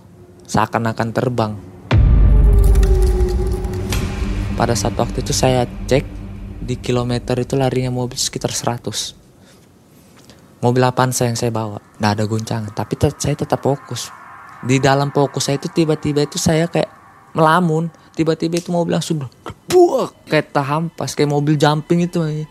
Seakan-akan 0.49 1.10
terbang 1.13 1.74
pada 4.56 4.74
saat 4.74 4.96
waktu 4.96 5.20
itu 5.20 5.36
saya 5.36 5.68
cek 5.68 6.08
di 6.65 6.76
kilometer 6.80 7.38
itu 7.38 7.60
larinya 7.60 7.91
mobil 7.91 8.18
sekitar 8.18 8.50
100 8.50 9.26
mobil 10.65 10.82
Avanza 10.82 11.30
yang 11.30 11.38
saya 11.38 11.54
bawa? 11.54 11.78
Nggak 12.02 12.12
ada 12.18 12.24
guncangan. 12.26 12.72
Tapi 12.74 12.98
saya 13.22 13.38
tetap 13.38 13.62
fokus. 13.62 14.10
Di 14.65 14.82
dalam 14.82 15.13
fokus 15.13 15.46
saya 15.46 15.62
itu 15.62 15.70
tiba-tiba 15.70 16.26
itu 16.26 16.41
saya 16.41 16.65
kayak 16.65 16.89
melamun. 17.38 17.94
Tiba-tiba 18.18 18.58
itu 18.58 18.74
mobil 18.74 18.98
langsung 18.98 19.22
buak 19.70 20.26
kayak 20.26 20.56
tahampas 20.56 21.13
kayak 21.13 21.30
mobil 21.30 21.60
jumping 21.60 22.08
itu 22.08 22.48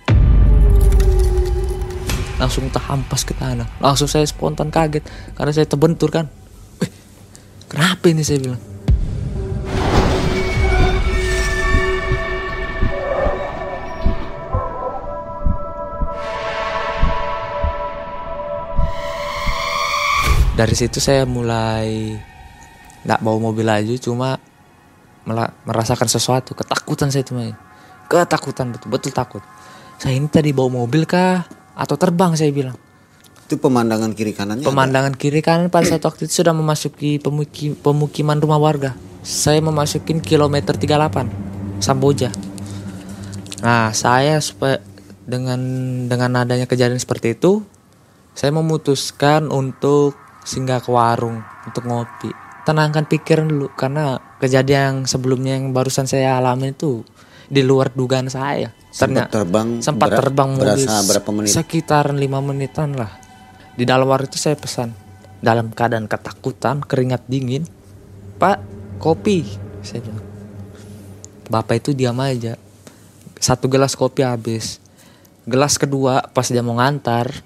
langsung 2.39 2.69
terhampas 2.71 3.27
ke 3.27 3.35
tanah. 3.35 3.67
Langsung 3.83 4.07
saya 4.07 4.23
spontan 4.29 4.71
kaget 4.71 5.03
karena 5.35 5.51
saya 5.51 5.67
terbentur 5.67 6.13
kan. 6.15 6.31
Eh, 6.85 6.91
kenapa 7.67 8.07
ini? 8.13 8.23
saya 8.23 8.39
bilang 8.39 8.74
dari 20.55 20.75
situ 20.79 21.03
saya 21.03 21.27
mulai 21.27 22.15
nggak 23.05 23.21
bawa 23.21 23.39
mobil 23.51 23.67
lagi 23.67 23.99
cuma 24.01 24.39
merasakan 25.67 26.09
sesuatu 26.09 26.55
ketakutan 26.57 27.11
saya 27.11 27.27
itu 27.27 27.35
ketakutan 28.09 28.73
betul 28.73 28.89
betul 28.93 29.13
takut 29.13 29.43
saya 29.99 30.19
ini 30.19 30.27
tadi 30.27 30.51
bawa 30.51 30.85
mobil 30.85 31.07
kah 31.07 31.47
atau 31.75 31.95
terbang 31.99 32.35
saya 32.35 32.51
bilang. 32.55 32.79
Itu 33.45 33.61
pemandangan 33.61 34.17
kiri 34.17 34.33
kanannya. 34.33 34.65
Pemandangan 34.65 35.15
ada? 35.15 35.21
kiri 35.21 35.45
kanan 35.45 35.69
pada 35.69 35.85
saat 35.85 36.03
waktu 36.03 36.27
itu 36.27 36.41
sudah 36.41 36.57
memasuki 36.57 37.21
pemukim, 37.21 37.77
pemukiman 37.77 38.41
rumah 38.41 38.59
warga. 38.59 38.97
Saya 39.21 39.61
memasukin 39.61 40.21
kilometer 40.21 40.77
38 40.77 41.81
Samboja. 41.81 42.33
Nah, 43.61 43.93
saya 43.93 44.41
supaya 44.41 44.81
dengan 45.25 45.61
dengan 46.09 46.45
adanya 46.45 46.69
kejadian 46.69 47.01
seperti 47.01 47.37
itu, 47.37 47.65
saya 48.33 48.53
memutuskan 48.53 49.49
untuk 49.53 50.17
singgah 50.45 50.79
ke 50.85 50.93
warung 50.93 51.41
untuk 51.65 51.89
ngopi. 51.89 52.31
Tenangkan 52.65 53.05
pikiran 53.05 53.49
dulu 53.49 53.73
karena 53.77 54.21
kejadian 54.41 54.81
yang 54.81 54.99
sebelumnya 55.05 55.57
yang 55.57 55.73
barusan 55.77 56.09
saya 56.09 56.41
alami 56.41 56.73
itu 56.73 57.05
di 57.49 57.61
luar 57.61 57.93
dugaan 57.93 58.29
saya. 58.33 58.73
Sempat 58.95 59.33
terbang 59.33 59.83
sempat 59.83 60.09
ber 60.13 60.17
terbang 60.23 60.51
mobil 60.55 60.87
berapa 60.87 61.31
menit? 61.35 61.51
sekitar 61.51 62.15
lima 62.15 62.39
menitan 62.41 62.95
lah. 62.95 63.11
Di 63.75 63.83
dalam 63.83 64.07
waktu 64.07 64.31
itu 64.31 64.39
saya 64.39 64.55
pesan 64.55 64.95
dalam 65.43 65.75
keadaan 65.75 66.07
ketakutan 66.07 66.81
keringat 66.81 67.27
dingin 67.27 67.67
pak 68.39 68.63
kopi 69.03 69.45
saya 69.83 70.01
bilang. 70.01 70.25
Bapak 71.45 71.85
itu 71.85 71.93
diam 71.93 72.17
aja. 72.25 72.57
Satu 73.37 73.69
gelas 73.69 73.93
kopi 73.93 74.25
habis. 74.25 74.81
Gelas 75.45 75.77
kedua 75.77 76.25
pas 76.33 76.49
dia 76.49 76.65
mau 76.65 76.81
ngantar 76.81 77.45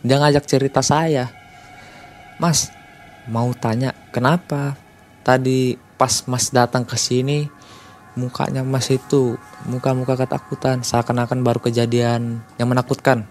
dia 0.00 0.16
ngajak 0.16 0.44
cerita 0.48 0.80
saya. 0.80 1.28
Mas 2.40 2.72
mau 3.28 3.52
tanya 3.52 3.92
kenapa? 4.12 4.76
Tadi 5.20 5.76
pas 6.00 6.24
mas 6.24 6.48
datang 6.48 6.88
ke 6.88 6.96
sini 6.96 7.52
mukanya 8.16 8.64
mas 8.64 8.88
itu 8.88 9.36
muka-muka 9.68 10.16
ketakutan 10.16 10.80
seakan-akan 10.80 11.44
baru 11.44 11.60
kejadian 11.60 12.40
yang 12.56 12.68
menakutkan. 12.72 13.28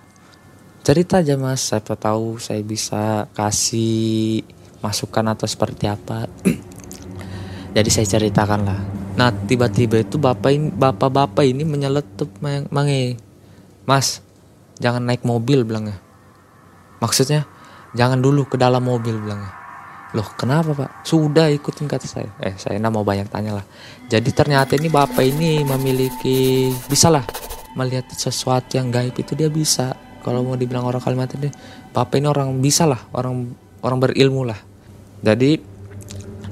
Cerita 0.86 1.26
aja 1.26 1.36
mas. 1.36 1.66
Siapa 1.66 1.98
tahu 1.98 2.38
saya 2.38 2.62
bisa 2.62 3.26
kasih 3.34 4.46
masukan 4.80 5.26
atau 5.34 5.50
seperti 5.50 5.90
apa. 5.90 6.30
Jadi 7.76 7.90
saya 7.90 8.06
ceritakan 8.06 8.62
lah. 8.62 8.80
Nah 9.18 9.34
tiba-tiba 9.34 10.06
itu 10.06 10.22
bapak 10.22 10.52
ini 10.54 10.70
bapak-bapak 10.70 11.44
ini 11.44 11.66
menyeletup 11.66 12.30
mange 12.46 13.18
mas 13.90 14.22
jangan 14.78 15.02
naik 15.04 15.26
mobil 15.28 15.66
bilangnya 15.66 16.00
maksudnya 17.00 17.48
jangan 17.98 18.20
dulu 18.22 18.46
ke 18.46 18.56
dalam 18.60 18.86
mobil 18.86 19.18
bilangnya. 19.18 19.60
Loh 20.18 20.26
kenapa 20.34 20.74
pak? 20.74 21.06
Sudah 21.06 21.54
ikutin 21.54 21.86
kata 21.86 22.08
saya. 22.10 22.30
Eh 22.42 22.58
saya 22.58 22.82
nggak 22.82 22.94
mau 22.94 23.06
banyak 23.06 23.30
tanya 23.30 23.62
lah. 23.62 23.66
Jadi 24.10 24.30
ternyata 24.34 24.74
ini 24.74 24.90
bapak 24.90 25.22
ini 25.22 25.62
memiliki 25.62 26.70
bisa 26.90 27.14
lah 27.14 27.22
melihat 27.78 28.10
sesuatu 28.10 28.78
yang 28.78 28.90
gaib 28.90 29.14
itu 29.14 29.38
dia 29.38 29.54
bisa. 29.54 29.94
Kalau 30.26 30.42
mau 30.44 30.58
dibilang 30.58 30.84
orang 30.84 31.00
Kalimantan 31.00 31.46
ini 31.46 31.52
bapak 31.94 32.18
ini 32.18 32.28
orang 32.28 32.58
bisa 32.58 32.90
lah 32.90 33.00
orang 33.14 33.54
orang 33.86 33.98
berilmu 34.02 34.50
lah. 34.50 34.58
Jadi 35.22 35.62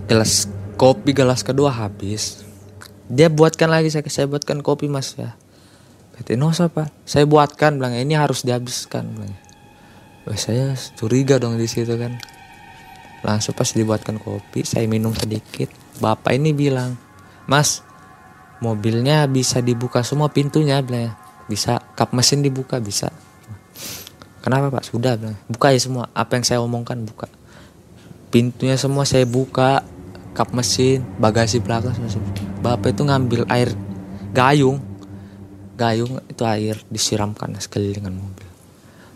gelas 0.05 0.45
kopi 0.77 1.17
gelas 1.17 1.41
kedua 1.41 1.73
habis. 1.73 2.45
Dia 3.10 3.33
buatkan 3.33 3.73
lagi 3.73 3.89
saya 3.89 4.05
saya 4.05 4.29
buatkan 4.29 4.62
kopi 4.62 4.86
mas 4.86 5.17
ya. 5.17 5.33
Kata 6.13 6.38
no 6.38 6.53
apa 6.53 6.93
saya 7.10 7.25
buatkan 7.25 7.81
bilang 7.81 7.97
ini 7.97 8.13
harus 8.13 8.45
dihabiskan 8.45 9.17
bilang 9.17 9.46
Saya 10.35 10.75
curiga 10.99 11.39
dong 11.39 11.55
di 11.55 11.69
situ 11.69 11.95
kan 11.95 12.19
Langsung 13.25 13.57
pas 13.57 13.67
dibuatkan 13.73 14.21
kopi, 14.21 14.61
saya 14.61 14.85
minum 14.85 15.11
sedikit. 15.11 15.73
Bapak 15.97 16.37
ini 16.37 16.53
bilang, 16.53 16.93
Mas, 17.49 17.81
mobilnya 18.61 19.25
bisa 19.25 19.59
dibuka 19.59 20.05
semua 20.05 20.29
pintunya, 20.29 20.79
bilang 20.85 21.17
Bisa, 21.49 21.81
kap 21.97 22.13
mesin 22.13 22.39
dibuka, 22.45 22.77
bisa. 22.77 23.09
Kenapa 24.45 24.69
Pak? 24.69 24.83
Sudah, 24.87 25.17
bilang. 25.17 25.35
Buka 25.49 25.73
ya 25.73 25.79
semua, 25.81 26.07
apa 26.13 26.37
yang 26.37 26.45
saya 26.45 26.59
omongkan 26.63 27.03
buka. 27.03 27.27
Pintunya 28.31 28.79
semua 28.79 29.03
saya 29.03 29.25
buka, 29.25 29.81
kap 30.31 30.53
mesin, 30.53 31.03
bagasi 31.17 31.59
belakang 31.59 31.97
semua. 32.07 32.31
Bapak 32.63 32.93
itu 32.93 33.01
ngambil 33.03 33.43
air 33.49 33.75
gayung, 34.31 34.79
gayung 35.75 36.23
itu 36.31 36.43
air 36.47 36.79
disiramkan 36.87 37.59
sekelilingan 37.59 38.15
mobil. 38.15 38.46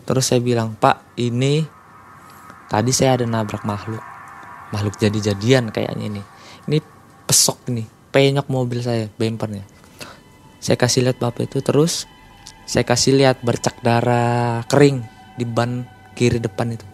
Terus 0.02 0.24
saya 0.26 0.40
bilang, 0.42 0.74
Pak, 0.76 1.16
ini 1.20 1.62
Tadi 2.72 2.88
saya 2.88 3.20
ada 3.20 3.28
nabrak 3.28 3.68
makhluk. 3.68 4.00
Makhluk 4.72 4.96
jadi-jadian 4.96 5.68
kayaknya 5.68 6.08
ini. 6.08 6.22
Ini 6.64 6.80
pesok 7.28 7.68
nih, 7.68 7.84
penyok 8.08 8.48
mobil 8.48 8.80
saya, 8.80 9.12
bempernya. 9.12 9.60
Saya 10.56 10.80
kasih 10.80 11.04
lihat 11.04 11.20
bapak 11.20 11.52
itu 11.52 11.60
terus 11.60 12.08
saya 12.64 12.88
kasih 12.88 13.12
lihat 13.20 13.44
bercak 13.44 13.76
darah 13.84 14.64
kering 14.72 15.04
di 15.36 15.44
ban 15.44 15.84
kiri 16.16 16.40
depan 16.40 16.72
itu. 16.72 16.86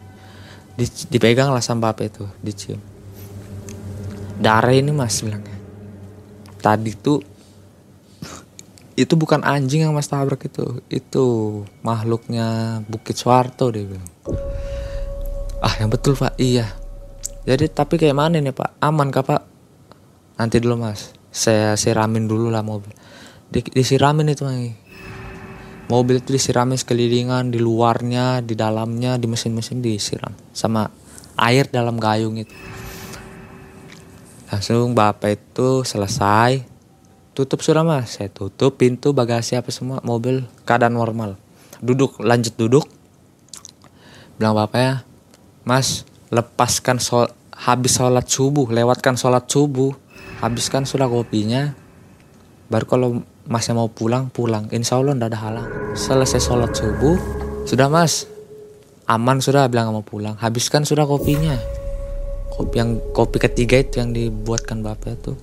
Di, 0.74 0.90
dipegang 1.14 1.54
lah 1.54 1.62
sama 1.62 1.94
bapak 1.94 2.10
itu, 2.10 2.26
dicium. 2.42 2.82
Darah 4.34 4.74
ini 4.74 4.90
mas 4.90 5.22
bilangnya. 5.22 5.54
Tadi 6.58 6.90
tuh 6.98 7.22
itu 8.98 9.14
bukan 9.14 9.46
anjing 9.46 9.86
yang 9.86 9.94
mas 9.94 10.10
tabrak 10.10 10.50
itu. 10.50 10.82
Itu 10.90 11.26
makhluknya 11.86 12.80
Bukit 12.90 13.14
Suwarto 13.14 13.70
dia 13.70 13.86
bilang. 13.86 14.10
Ah 15.62 15.74
yang 15.78 15.86
betul 15.86 16.18
pak. 16.18 16.34
Iya. 16.34 16.66
Jadi 17.46 17.70
tapi 17.70 17.94
kayak 17.94 18.18
mana 18.18 18.42
nih 18.42 18.50
pak? 18.50 18.74
Aman 18.82 19.14
kah 19.14 19.22
pak? 19.22 19.46
Nanti 20.34 20.58
dulu 20.58 20.82
mas. 20.82 21.14
Saya 21.30 21.78
siramin 21.78 22.26
dulu 22.26 22.50
lah 22.50 22.66
mobil. 22.66 22.90
Di, 23.46 23.62
disiramin 23.62 24.34
itu 24.34 24.44
lagi 24.44 24.88
mobil 25.88 26.20
itu 26.20 26.36
disiramin 26.36 26.76
sekelilingan 26.76 27.48
di 27.48 27.58
luarnya 27.58 28.44
di 28.44 28.52
dalamnya 28.52 29.16
di 29.16 29.24
mesin-mesin 29.24 29.80
disiram 29.80 30.36
sama 30.52 30.84
air 31.40 31.66
dalam 31.72 31.96
gayung 31.96 32.36
itu. 32.36 32.52
Langsung 34.48 34.92
bapak 34.92 35.36
itu 35.36 35.84
selesai 35.84 36.67
tutup 37.38 37.62
sudah 37.62 37.86
mas 37.86 38.18
saya 38.18 38.26
tutup 38.26 38.74
pintu 38.74 39.14
bagasi 39.14 39.54
apa 39.54 39.70
semua 39.70 40.02
mobil 40.02 40.42
keadaan 40.66 40.98
normal 40.98 41.38
duduk 41.78 42.18
lanjut 42.18 42.58
duduk 42.58 42.90
bilang 44.34 44.58
bapak 44.58 44.80
ya 44.82 44.94
Mas, 45.68 46.08
lepaskan 46.32 46.96
sol 46.96 47.28
habis 47.52 48.00
sholat 48.00 48.24
subuh, 48.24 48.72
lewatkan 48.72 49.20
sholat 49.20 49.44
subuh, 49.52 49.92
habiskan 50.40 50.88
sudah 50.88 51.04
kopinya. 51.04 51.76
Baru 52.72 52.88
kalau 52.88 53.08
masnya 53.44 53.76
mau 53.76 53.92
pulang, 53.92 54.32
pulang. 54.32 54.72
Insya 54.72 54.96
Allah 54.96 55.12
tidak 55.12 55.28
ada 55.28 55.38
halang. 55.44 55.68
Selesai 55.92 56.40
sholat 56.40 56.72
subuh, 56.72 57.20
sudah 57.68 57.92
mas, 57.92 58.24
aman 59.04 59.44
sudah 59.44 59.68
bilang 59.68 59.92
mau 59.92 60.00
pulang. 60.00 60.40
Habiskan 60.40 60.88
sudah 60.88 61.04
kopinya. 61.04 61.52
Kopi 62.48 62.80
yang 62.80 62.96
kopi 63.12 63.36
ketiga 63.36 63.84
itu 63.84 64.00
yang 64.00 64.16
dibuatkan 64.16 64.80
bapak 64.80 65.20
itu. 65.20 65.36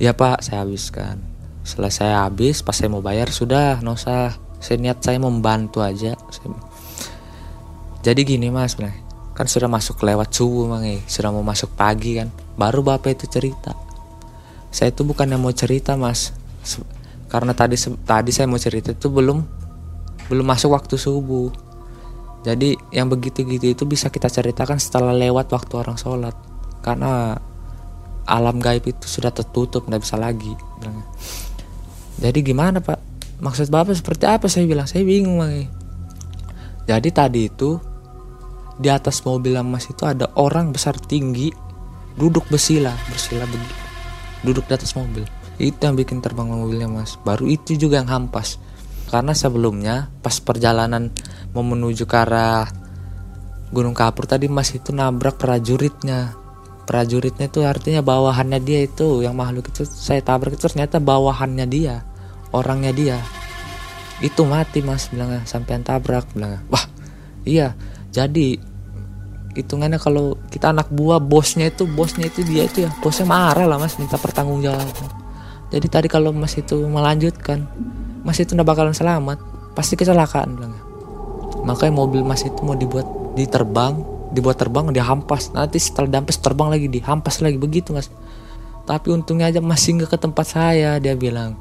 Ya 0.00 0.16
pak, 0.16 0.40
saya 0.40 0.64
habiskan. 0.64 1.20
Selesai 1.60 2.24
habis, 2.24 2.64
pas 2.64 2.72
saya 2.72 2.88
mau 2.88 3.04
bayar 3.04 3.28
sudah, 3.28 3.84
nggak 3.84 3.96
usah. 4.00 4.32
Saya 4.58 4.80
niat 4.80 5.04
saya 5.04 5.20
membantu 5.20 5.84
aja. 5.84 6.16
Saya 6.32 6.56
jadi 8.00 8.20
gini 8.24 8.48
mas 8.48 8.76
kan 9.36 9.46
sudah 9.48 9.68
masuk 9.68 10.00
lewat 10.04 10.32
subuh 10.32 10.68
mang 10.68 10.84
eh. 10.84 11.00
sudah 11.04 11.32
mau 11.32 11.44
masuk 11.44 11.72
pagi 11.76 12.16
kan 12.16 12.28
baru 12.56 12.80
bapak 12.80 13.16
itu 13.16 13.26
cerita 13.28 13.76
saya 14.72 14.92
itu 14.92 15.04
bukan 15.04 15.28
yang 15.28 15.40
mau 15.40 15.52
cerita 15.52 15.96
mas 15.96 16.32
karena 17.28 17.52
tadi 17.52 17.76
tadi 18.04 18.30
saya 18.32 18.48
mau 18.48 18.60
cerita 18.60 18.92
itu 18.92 19.08
belum 19.08 19.44
belum 20.32 20.46
masuk 20.48 20.72
waktu 20.72 20.96
subuh 20.96 21.52
jadi 22.40 22.76
yang 22.92 23.12
begitu-gitu 23.12 23.68
itu 23.68 23.84
bisa 23.84 24.08
kita 24.08 24.32
ceritakan 24.32 24.80
setelah 24.80 25.12
lewat 25.12 25.52
waktu 25.52 25.72
orang 25.76 26.00
sholat 26.00 26.32
karena 26.80 27.36
alam 28.30 28.62
gaib 28.62 28.86
itu 28.86 29.06
sudah 29.10 29.34
tertutup 29.34 29.90
nggak 29.90 30.02
bisa 30.06 30.14
lagi 30.14 30.54
jadi 32.20 32.38
gimana 32.44 32.84
pak? 32.84 33.00
Maksud 33.40 33.72
bapak 33.72 33.96
seperti 33.96 34.28
apa? 34.28 34.44
Saya 34.44 34.68
bilang 34.68 34.84
saya 34.84 35.00
bingung 35.08 35.40
mang 35.40 35.52
jadi 36.84 37.08
tadi 37.08 37.48
itu 37.48 37.80
di 38.80 38.88
atas 38.92 39.24
mobil 39.24 39.56
mas 39.64 39.88
itu 39.88 40.04
ada 40.04 40.28
orang 40.36 40.72
besar 40.72 40.96
tinggi 40.96 41.52
duduk 42.16 42.44
bersila 42.52 42.92
bersila 43.08 43.44
begitu 43.48 43.74
duduk 44.44 44.64
di 44.68 44.72
atas 44.76 44.96
mobil. 44.96 45.24
Itu 45.60 45.84
yang 45.84 45.96
bikin 45.96 46.24
terbang 46.24 46.48
mobilnya 46.48 46.88
mas. 46.88 47.20
Baru 47.20 47.44
itu 47.44 47.76
juga 47.76 48.00
yang 48.00 48.08
hampas. 48.08 48.56
Karena 49.12 49.36
sebelumnya 49.36 50.08
pas 50.24 50.40
perjalanan 50.40 51.12
mau 51.52 51.66
menuju 51.66 52.08
ke 52.08 52.16
arah 52.16 52.64
Gunung 53.70 53.94
Kapur 53.94 54.26
tadi 54.26 54.50
mas 54.50 54.72
itu 54.74 54.90
nabrak 54.90 55.38
prajuritnya 55.38 56.39
prajuritnya 56.90 57.46
itu 57.46 57.62
artinya 57.62 58.02
bawahannya 58.02 58.58
dia 58.58 58.82
itu 58.82 59.22
yang 59.22 59.38
makhluk 59.38 59.70
itu 59.70 59.86
saya 59.86 60.18
tabrak 60.18 60.58
itu 60.58 60.66
ternyata 60.66 60.98
bawahannya 60.98 61.70
dia 61.70 62.02
orangnya 62.50 62.90
dia. 62.90 63.18
Itu 64.18 64.42
mati 64.42 64.82
mas 64.82 65.06
bilangnya 65.08 65.46
sampai 65.46 65.78
tabrak 65.86 66.26
bilangnya 66.34 66.66
wah 66.66 66.82
iya. 67.46 67.78
Jadi 68.10 68.58
hitungannya 69.54 69.98
kalau 69.98 70.38
kita 70.50 70.70
anak 70.70 70.90
buah 70.90 71.18
bosnya 71.18 71.70
itu 71.70 71.86
bosnya 71.86 72.30
itu 72.30 72.46
dia 72.46 72.66
itu 72.66 72.86
ya 72.86 72.90
bosnya 73.02 73.26
marah 73.26 73.66
lah 73.66 73.82
mas 73.82 73.98
minta 73.98 74.14
pertanggungjawaban 74.14 75.10
jadi 75.74 75.86
tadi 75.90 76.06
kalau 76.06 76.30
mas 76.30 76.54
itu 76.54 76.78
melanjutkan 76.86 77.66
mas 78.22 78.38
itu 78.38 78.54
udah 78.54 78.62
bakalan 78.62 78.94
selamat 78.94 79.42
pasti 79.74 79.98
kecelakaan 79.98 80.54
bilangnya 80.54 80.82
makanya 81.66 81.94
mobil 81.98 82.22
mas 82.22 82.46
itu 82.46 82.62
mau 82.62 82.78
dibuat 82.78 83.06
diterbang 83.34 83.98
dibuat 84.30 84.62
terbang 84.62 84.94
dihampas 84.94 85.50
nanti 85.50 85.82
setelah 85.82 86.18
dampas 86.18 86.38
terbang 86.38 86.70
lagi 86.70 86.86
dihampas 86.86 87.42
lagi. 87.42 87.58
Begitu 87.58 87.90
mas. 87.94 88.08
Tapi 88.86 89.12
untungnya 89.12 89.50
aja 89.50 89.60
mas 89.62 89.82
singgah 89.82 90.06
ke 90.06 90.16
tempat 90.16 90.46
saya 90.46 90.98
dia 91.02 91.14
bilang. 91.18 91.58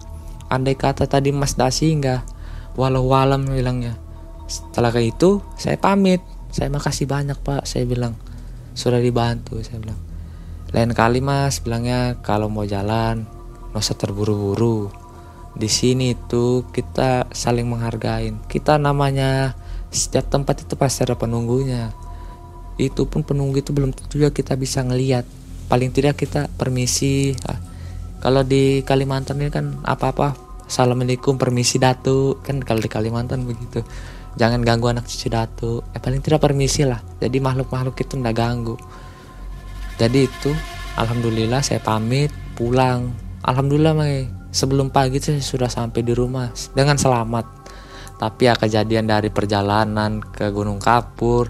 Andai 0.49 0.77
kata 0.77 1.05
tadi 1.05 1.33
mas 1.33 1.57
dah 1.57 1.69
singgah 1.69 2.25
walau 2.77 3.09
walam 3.09 3.45
bilangnya. 3.45 3.97
Setelah 4.49 4.93
kayak 4.93 5.17
itu 5.17 5.41
saya 5.57 5.77
pamit. 5.77 6.21
Saya 6.49 6.73
makasih 6.73 7.05
banyak 7.05 7.37
pak 7.41 7.65
saya 7.65 7.85
bilang. 7.85 8.17
Sudah 8.73 8.97
dibantu 8.97 9.61
saya 9.61 9.77
bilang. 9.81 9.99
Lain 10.69 10.93
kali 10.93 11.21
mas 11.21 11.61
bilangnya 11.61 12.21
kalau 12.21 12.49
mau 12.49 12.65
jalan 12.65 13.25
nggak 13.73 13.81
usah 13.81 13.97
terburu-buru. 13.97 14.89
Di 15.53 15.65
sini 15.65 16.13
tuh 16.29 16.69
kita 16.69 17.33
saling 17.33 17.65
menghargai 17.65 18.31
kita 18.45 18.77
namanya 18.77 19.57
setiap 19.89 20.29
tempat 20.29 20.61
itu 20.61 20.77
pasti 20.77 21.01
ada 21.01 21.17
penunggunya 21.17 21.89
itu 22.79 23.03
pun 23.05 23.27
penunggu 23.27 23.59
itu 23.59 23.75
belum 23.75 23.91
tentu 23.91 24.15
juga 24.15 24.31
kita 24.31 24.55
bisa 24.55 24.79
ngelihat 24.81 25.27
paling 25.67 25.91
tidak 25.91 26.17
kita 26.17 26.47
permisi 26.55 27.35
ah, 27.45 27.59
kalau 28.19 28.43
di 28.43 28.83
Kalimantan 28.83 29.39
ini 29.39 29.47
kan 29.47 29.79
apa-apa. 29.79 30.35
Assalamualaikum 30.67 31.39
permisi 31.39 31.79
datu. 31.79 32.35
Kan 32.43 32.59
kalau 32.59 32.83
di 32.83 32.91
Kalimantan 32.91 33.47
begitu. 33.47 33.79
Jangan 34.35 34.59
ganggu 34.59 34.91
anak 34.91 35.07
cucu 35.07 35.31
datu. 35.31 35.79
Eh 35.95 36.03
paling 36.03 36.19
tidak 36.19 36.43
permisi 36.43 36.83
lah. 36.83 36.99
Jadi 36.99 37.39
makhluk-makhluk 37.39 37.95
itu 37.95 38.19
nggak 38.19 38.35
ganggu. 38.35 38.75
Jadi 39.95 40.19
itu 40.27 40.51
alhamdulillah 40.99 41.63
saya 41.63 41.79
pamit 41.79 42.27
pulang. 42.59 43.15
Alhamdulillah 43.47 43.95
Mai. 43.95 44.27
Sebelum 44.51 44.91
pagi 44.91 45.23
saya 45.23 45.39
sudah 45.39 45.71
sampai 45.71 46.03
di 46.03 46.11
rumah 46.11 46.51
dengan 46.75 46.99
selamat. 46.99 47.71
Tapi 48.19 48.51
ya 48.51 48.53
kejadian 48.59 49.07
dari 49.07 49.31
perjalanan 49.31 50.19
ke 50.19 50.51
Gunung 50.51 50.83
Kapur, 50.83 51.47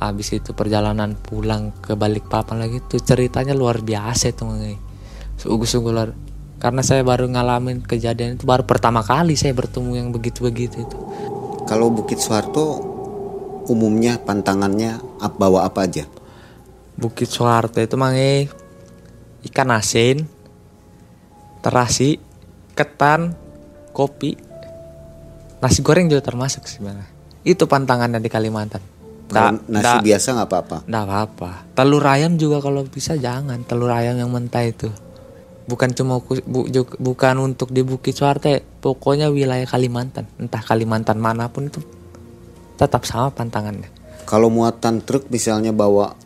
habis 0.00 0.32
itu 0.32 0.56
perjalanan 0.56 1.12
pulang 1.12 1.76
ke 1.84 1.92
Balikpapan 1.92 2.56
lagi 2.56 2.80
tuh 2.80 3.04
ceritanya 3.04 3.52
luar 3.52 3.84
biasa 3.84 4.32
itu 4.32 4.48
mengenai 4.48 4.80
sungguh-sungguh 5.36 5.92
luar 5.92 6.10
karena 6.60 6.80
saya 6.80 7.04
baru 7.04 7.28
ngalamin 7.28 7.84
kejadian 7.84 8.40
itu 8.40 8.44
baru 8.48 8.64
pertama 8.64 9.04
kali 9.04 9.36
saya 9.36 9.56
bertemu 9.56 9.96
yang 9.96 10.08
begitu-begitu 10.12 10.84
itu. 10.84 10.96
Kalau 11.64 11.88
Bukit 11.88 12.20
Soeharto 12.20 12.80
umumnya 13.68 14.20
pantangannya 14.20 15.00
bawa 15.40 15.64
apa 15.64 15.88
aja? 15.88 16.04
Bukit 17.00 17.32
Soeharto 17.32 17.80
itu 17.80 17.96
mangai 17.96 18.52
ikan 19.48 19.72
asin, 19.72 20.28
terasi, 21.64 22.20
ketan, 22.76 23.32
kopi, 23.96 24.36
nasi 25.64 25.80
goreng 25.80 26.12
juga 26.12 26.20
termasuk 26.28 26.68
sebenarnya. 26.68 27.08
Itu 27.40 27.64
pantangannya 27.64 28.20
di 28.20 28.28
Kalimantan. 28.28 28.99
Kalau 29.30 29.54
Nggak- 29.54 29.70
nasi 29.70 29.82
nggak- 29.86 30.04
biasa 30.04 30.28
nggak 30.34 30.48
apa-apa. 30.50 30.76
Nggak 30.90 31.04
apa-apa. 31.06 31.50
Telur 31.72 32.04
ayam 32.04 32.32
juga 32.34 32.58
kalau 32.58 32.82
bisa 32.82 33.14
jangan. 33.14 33.62
Telur 33.62 33.94
ayam 33.94 34.18
yang 34.18 34.28
mentah 34.28 34.66
itu. 34.66 34.90
Bukan 35.70 35.94
cuma 35.94 36.18
bu- 36.18 36.66
bukan 36.98 37.34
untuk 37.38 37.70
di 37.70 37.86
Bukit 37.86 38.18
Soeharto, 38.18 38.50
pokoknya 38.82 39.30
wilayah 39.30 39.70
Kalimantan, 39.70 40.26
entah 40.34 40.58
Kalimantan 40.58 41.22
mana 41.22 41.46
pun 41.46 41.70
itu 41.70 41.78
tetap 42.74 43.06
sama 43.06 43.30
pantangannya. 43.30 43.86
Kalau 44.26 44.50
muatan 44.50 44.98
truk 44.98 45.30
misalnya 45.30 45.70
bawa 45.70 46.18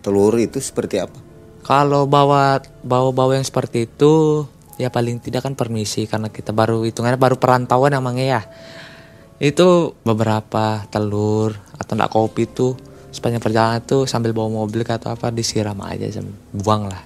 telur 0.00 0.32
itu 0.40 0.56
seperti 0.56 1.04
apa? 1.04 1.18
Kalau 1.60 2.08
bawa 2.08 2.64
bawa 2.80 3.12
bawa 3.12 3.36
yang 3.36 3.44
seperti 3.44 3.84
itu, 3.84 4.44
ya 4.80 4.88
paling 4.88 5.20
tidak 5.20 5.44
kan 5.44 5.52
permisi 5.52 6.08
karena 6.08 6.32
kita 6.32 6.56
baru 6.56 6.80
hitungannya 6.88 7.20
baru 7.20 7.36
perantauan 7.36 7.92
emangnya 7.92 8.40
ya. 8.40 8.42
Itu 9.38 9.94
beberapa 10.02 10.82
telur 10.90 11.54
atau 11.78 11.92
enggak 11.94 12.10
kopi 12.10 12.50
tuh 12.50 12.74
sepanjang 13.14 13.38
perjalanan 13.38 13.80
tuh 13.86 14.04
sambil 14.04 14.34
bawa 14.34 14.50
mobil 14.66 14.82
atau 14.82 15.14
apa 15.14 15.30
disiram 15.30 15.78
aja 15.86 16.10
buang 16.50 16.90
lah. 16.90 17.02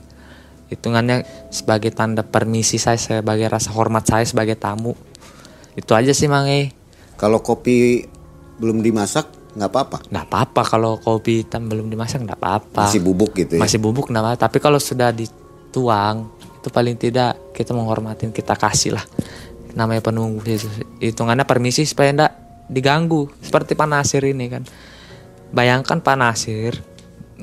Hitungannya 0.72 1.48
sebagai 1.52 1.92
tanda 1.92 2.24
permisi 2.24 2.80
saya 2.80 2.96
sebagai 2.96 3.44
rasa 3.52 3.68
hormat 3.76 4.08
saya 4.08 4.24
sebagai 4.24 4.56
tamu. 4.56 4.96
Itu 5.76 5.92
aja 5.92 6.16
sih 6.16 6.26
mangai. 6.32 6.72
Kalau 7.20 7.44
kopi 7.44 8.08
belum 8.56 8.80
dimasak 8.80 9.28
nggak 9.52 9.68
apa-apa. 9.68 9.98
Nggak 10.08 10.26
apa-apa 10.32 10.62
kalau 10.64 10.92
kopi 10.96 11.44
hitam 11.44 11.68
belum 11.68 11.92
dimasak 11.92 12.24
nggak 12.24 12.40
apa-apa. 12.40 12.88
Masih 12.88 13.04
bubuk 13.04 13.36
gitu 13.36 13.60
ya. 13.60 13.60
masih 13.60 13.76
bubuk 13.76 14.08
nama 14.08 14.32
tapi 14.40 14.56
kalau 14.56 14.80
sudah 14.80 15.12
dituang 15.12 16.32
itu 16.62 16.70
paling 16.70 16.96
tidak 16.96 17.36
kita 17.50 17.74
menghormatin 17.74 18.30
kita 18.30 18.54
kasih 18.54 18.94
lah 18.94 19.02
namanya 19.72 20.04
penunggu 20.04 20.40
itu 20.44 20.68
hitungannya 21.00 21.44
permisi 21.48 21.84
supaya 21.88 22.12
enggak 22.12 22.32
diganggu. 22.68 23.28
Seperti 23.40 23.76
Pak 23.76 23.88
Nasir 23.88 24.22
ini 24.24 24.46
kan. 24.48 24.62
Bayangkan 25.52 26.00
Pak 26.00 26.16
Nasir 26.16 26.80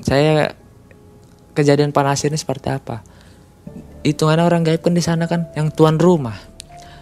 saya 0.01 0.53
kejadian 1.53 1.91
Pak 1.91 2.03
Nasir 2.05 2.29
ini 2.31 2.39
seperti 2.39 2.71
apa? 2.71 3.03
Hitungannya 4.05 4.45
orang 4.47 4.63
gaib 4.63 4.81
kan 4.81 4.95
di 4.95 5.03
sana 5.03 5.27
kan 5.27 5.51
yang 5.53 5.69
tuan 5.73 5.99
rumah. 5.99 6.37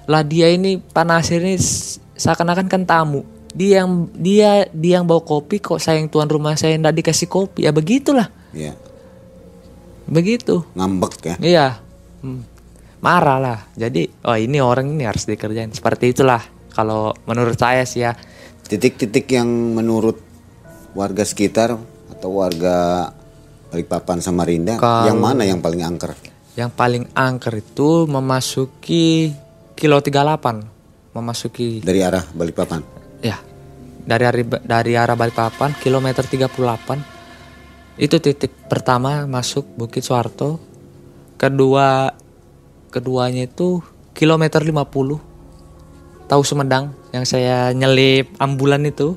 Lah 0.08 0.24
dia 0.24 0.50
ini 0.50 0.80
Pak 0.80 1.06
Nasir 1.06 1.44
ini 1.44 1.60
seakan-akan 2.18 2.68
kan 2.68 2.84
tamu. 2.88 3.24
Dia 3.54 3.84
yang 3.84 4.12
dia 4.14 4.68
dia 4.74 5.00
yang 5.00 5.06
bawa 5.08 5.24
kopi 5.24 5.62
kok 5.62 5.80
saya 5.80 6.02
yang 6.02 6.10
tuan 6.12 6.28
rumah 6.28 6.58
saya 6.58 6.76
enggak 6.76 6.98
dikasih 7.04 7.30
kopi? 7.30 7.66
Ya 7.66 7.72
begitulah. 7.72 8.30
Ya, 8.56 8.74
begitu. 10.10 10.66
Ngambek 10.74 11.14
ya. 11.22 11.36
iya. 11.44 11.68
Hmm. 12.24 12.57
Marah 13.00 13.38
lah. 13.38 13.60
Jadi 13.74 14.10
oh 14.24 14.34
ini 14.34 14.58
orang 14.58 14.90
ini 14.90 15.04
harus 15.04 15.26
dikerjain. 15.26 15.72
Seperti 15.72 16.12
itulah 16.12 16.42
kalau 16.70 17.14
menurut 17.26 17.56
saya 17.56 17.84
sih 17.84 18.02
ya. 18.02 18.14
Titik-titik 18.64 19.30
yang 19.30 19.48
menurut 19.48 20.20
warga 20.92 21.24
sekitar 21.24 21.78
atau 22.10 22.30
warga 22.34 23.10
Balikpapan 23.68 24.20
Samarinda 24.20 24.76
Kalau- 24.76 25.08
yang 25.08 25.20
mana 25.20 25.44
yang 25.44 25.60
paling 25.60 25.84
angker? 25.84 26.16
yang 26.58 26.74
paling 26.74 27.06
angker 27.14 27.54
itu 27.54 28.10
memasuki 28.10 29.30
kilo 29.78 30.02
38 30.02 30.66
memasuki 31.14 31.86
Dari 31.86 32.02
arah 32.02 32.26
Balikpapan. 32.26 32.82
ya. 33.22 33.38
Dari 34.02 34.24
hari 34.26 34.42
dari 34.64 34.96
arah 34.96 35.14
Balikpapan 35.14 35.78
kilometer 35.78 36.26
38 36.26 36.98
itu 37.98 38.18
titik 38.18 38.66
pertama 38.66 39.28
masuk 39.28 39.70
Bukit 39.76 40.02
Soeharto 40.02 40.58
kedua 41.36 42.10
keduanya 42.90 43.46
itu 43.48 43.84
kilometer 44.16 44.64
50 44.64 45.20
tahu 46.28 46.42
Sumedang 46.44 46.92
yang 47.16 47.24
saya 47.24 47.72
nyelip 47.72 48.36
ambulan 48.38 48.84
itu 48.84 49.16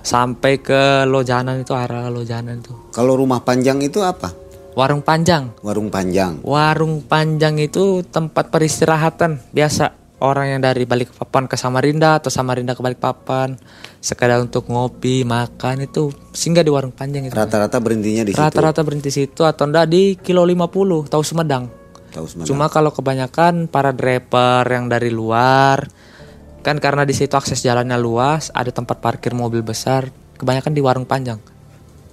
sampai 0.00 0.58
ke 0.58 1.04
Lojanan 1.04 1.60
itu 1.60 1.76
arah 1.76 2.08
Lojanan 2.08 2.64
itu 2.64 2.72
Kalau 2.90 3.14
rumah 3.14 3.44
panjang 3.44 3.78
itu 3.84 4.00
apa? 4.00 4.32
warung 4.70 5.02
panjang 5.02 5.50
Warung 5.60 5.90
panjang. 5.90 6.40
Warung 6.46 7.02
Panjang 7.04 7.58
itu 7.58 8.06
tempat 8.06 8.48
peristirahatan 8.54 9.42
biasa 9.50 9.98
orang 10.20 10.56
yang 10.56 10.60
dari 10.62 10.84
Balikpapan 10.84 11.48
ke 11.48 11.56
Samarinda 11.56 12.20
atau 12.20 12.30
Samarinda 12.30 12.76
ke 12.76 12.80
Balikpapan 12.84 13.56
sekadar 13.98 14.40
untuk 14.40 14.68
ngopi 14.68 15.24
makan 15.24 15.88
itu 15.88 16.12
singgah 16.30 16.62
di 16.62 16.70
warung 16.70 16.92
Panjang 16.92 17.26
itu. 17.28 17.34
Rata-rata 17.34 17.80
berhentinya 17.80 18.22
di 18.22 18.32
situ. 18.32 18.40
Rata-rata 18.40 18.80
berhenti 18.84 19.10
situ 19.10 19.42
atau 19.42 19.64
enggak 19.66 19.90
di 19.90 20.14
kilo 20.20 20.44
50 20.44 21.08
tahu 21.10 21.22
Sumedang. 21.24 21.79
Tahu. 22.10 22.44
Cuma 22.46 22.66
kalau 22.66 22.90
kebanyakan 22.90 23.70
para 23.70 23.94
driver 23.94 24.66
yang 24.66 24.90
dari 24.90 25.10
luar 25.10 25.86
kan 26.60 26.76
karena 26.76 27.08
di 27.08 27.16
situ 27.16 27.32
akses 27.32 27.64
jalannya 27.64 27.96
luas, 27.96 28.52
ada 28.52 28.68
tempat 28.68 29.00
parkir 29.00 29.32
mobil 29.32 29.64
besar, 29.64 30.12
kebanyakan 30.36 30.72
di 30.76 30.82
warung 30.84 31.08
Panjang. 31.08 31.40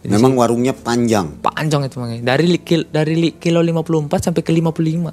Memang 0.08 0.40
warungnya 0.40 0.72
panjang. 0.72 1.36
Panjang 1.44 1.84
itu 1.84 2.00
makanya. 2.00 2.24
Dari 2.32 2.48
kil- 2.64 2.88
dari 2.88 3.36
kilo 3.36 3.60
54 3.60 4.32
sampai 4.32 4.40
ke 4.40 4.56
55. 4.56 5.12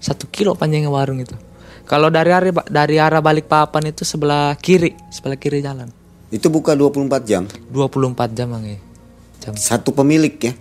Satu 0.00 0.32
kilo 0.32 0.56
panjangnya 0.56 0.88
warung 0.88 1.20
itu. 1.20 1.36
Kalau 1.84 2.08
dari 2.08 2.32
arah 2.32 2.48
dari 2.64 2.96
arah 2.96 3.20
Balikpapan 3.20 3.92
itu 3.92 4.06
sebelah 4.06 4.56
kiri, 4.56 4.96
sebelah 5.12 5.36
kiri 5.36 5.60
jalan. 5.60 5.92
Itu 6.32 6.48
buka 6.48 6.72
24 6.72 7.20
jam. 7.26 7.44
24 7.74 8.32
jam 8.32 8.48
makanya. 8.54 8.80
Jam. 9.44 9.52
Satu 9.58 9.92
pemilik 9.92 10.32
ya. 10.40 10.54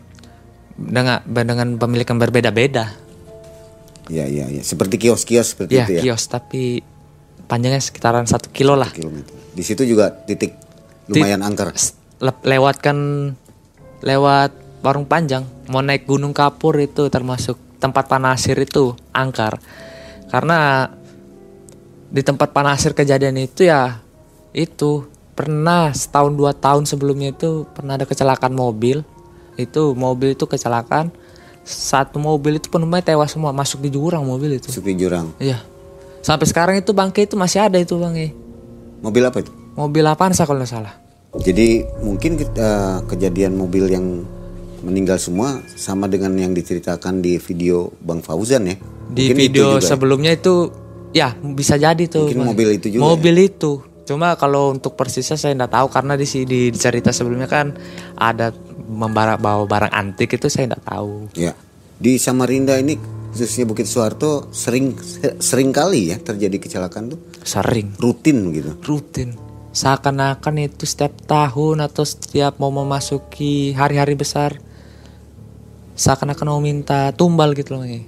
Dengan 0.76 1.24
dengan 1.24 1.78
pemilik 1.80 2.03
yang 2.03 2.20
berbeda-beda. 2.20 2.97
Iya 4.10 4.26
iya 4.26 4.45
iya. 4.49 4.62
Seperti 4.62 4.97
kios-kios 4.97 5.53
seperti 5.53 5.74
Ya, 5.74 5.86
itu 5.86 5.93
ya. 5.95 6.01
kios 6.03 6.26
tapi 6.26 6.82
panjangnya 7.45 7.80
sekitaran 7.80 8.26
satu 8.26 8.49
kilo 8.49 8.74
lah. 8.74 8.89
Kilometer. 8.89 9.32
Di 9.53 9.62
situ 9.62 9.86
juga 9.86 10.10
titik 10.26 10.57
lumayan 11.07 11.41
angker. 11.41 11.72
S- 11.72 11.93
le- 12.18 12.43
lewatkan 12.43 12.97
lewat 14.01 14.51
warung 14.80 15.03
panjang 15.03 15.43
mau 15.68 15.80
naik 15.80 16.03
gunung 16.03 16.32
kapur 16.32 16.76
itu 16.76 17.07
termasuk 17.07 17.60
tempat 17.78 18.07
panasir 18.07 18.55
itu 18.55 18.95
angkar 19.12 19.60
karena 20.28 20.88
di 22.07 22.24
tempat 22.24 22.51
panasir 22.51 22.95
kejadian 22.95 23.36
itu 23.38 23.68
ya 23.68 23.99
itu 24.51 25.03
pernah 25.36 25.91
setahun 25.91 26.32
dua 26.32 26.51
tahun 26.51 26.88
sebelumnya 26.88 27.32
itu 27.32 27.68
pernah 27.70 27.95
ada 27.95 28.07
kecelakaan 28.07 28.55
mobil 28.55 29.03
itu 29.55 29.91
mobil 29.93 30.32
itu 30.32 30.47
kecelakaan 30.47 31.12
satu 31.70 32.17
mobil 32.17 32.57
itu 32.57 32.65
penumpangnya 32.67 33.13
tewas 33.13 33.30
semua 33.30 33.53
masuk 33.53 33.78
di 33.80 33.89
jurang 33.89 34.26
mobil 34.26 34.57
itu 34.57 34.67
Supi 34.67 34.93
jurang. 34.93 35.30
iya 35.38 35.61
sampai 36.20 36.43
sekarang 36.43 36.76
itu 36.76 36.89
bangke 36.89 37.24
itu 37.24 37.38
masih 37.38 37.61
ada 37.61 37.78
itu 37.78 37.93
bangke 37.93 38.34
Mobil 38.99 39.24
apa 39.24 39.39
itu? 39.39 39.53
mobil 39.74 40.03
Avanza 40.03 40.43
kalau 40.43 40.59
nggak 40.59 40.67
salah 40.67 40.93
Jadi 41.32 41.86
mungkin 42.01 42.36
eh, 42.36 42.97
kejadian 43.05 43.53
mobil 43.53 43.86
yang 43.86 44.26
meninggal 44.80 45.15
semua 45.15 45.61
sama 45.70 46.05
dengan 46.05 46.34
yang 46.34 46.51
diceritakan 46.51 47.20
di 47.20 47.38
video 47.38 47.93
Bang 47.99 48.20
Fauzan 48.20 48.65
ya. 48.65 48.76
di 49.07 49.30
Mungkin 49.30 49.38
itu 49.38 49.38
video 49.38 49.67
juga. 49.76 49.86
sebelumnya 49.86 50.32
itu 50.34 50.74
ya 51.11 51.32
bisa 51.38 51.76
jadi 51.76 52.01
tuh 52.03 52.28
Mungkin 52.28 52.39
Bang. 52.39 52.49
mobil 52.49 52.70
itu 52.74 52.88
juga 52.89 52.99
ya? 52.99 53.07
mobil 53.07 53.36
itu 53.45 53.72
cuma 54.10 54.34
kalau 54.34 54.74
untuk 54.74 54.97
persisnya 54.97 55.38
saya 55.38 55.53
nggak 55.53 55.70
tahu 55.78 55.88
karena 55.93 56.18
di 56.18 56.26
di 56.49 56.74
cerita 56.74 57.14
sebelumnya 57.14 57.45
kan 57.45 57.78
ada 58.18 58.49
membara 58.89 59.38
bawa 59.38 59.70
barang 59.70 59.93
antik 59.93 60.34
itu 60.34 60.49
saya 60.49 60.74
nggak 60.74 60.86
tahu 60.89 61.30
Ya. 61.38 61.53
Di 61.99 62.16
Samarinda 62.16 62.80
ini 62.80 62.95
khususnya 63.30 63.68
Bukit 63.70 63.86
Soeharto 63.86 64.49
sering 64.49 64.97
sering 65.38 65.70
kali 65.70 66.10
ya 66.10 66.18
terjadi 66.18 66.57
kecelakaan 66.57 67.14
tuh 67.14 67.20
sering 67.45 67.93
rutin 68.01 68.49
gitu. 68.49 68.74
rutin 68.82 69.38
seakan-akan 69.70 70.66
itu 70.66 70.89
setiap 70.89 71.14
tahun 71.30 71.86
atau 71.86 72.01
setiap 72.01 72.57
mau 72.57 72.74
memasuki 72.74 73.78
hari-hari 73.78 74.18
besar 74.18 74.57
seakan-akan 75.93 76.47
mau 76.49 76.62
minta 76.64 77.14
tumbal 77.14 77.53
gitu 77.53 77.78
loh 77.78 77.86
Nge. 77.86 78.01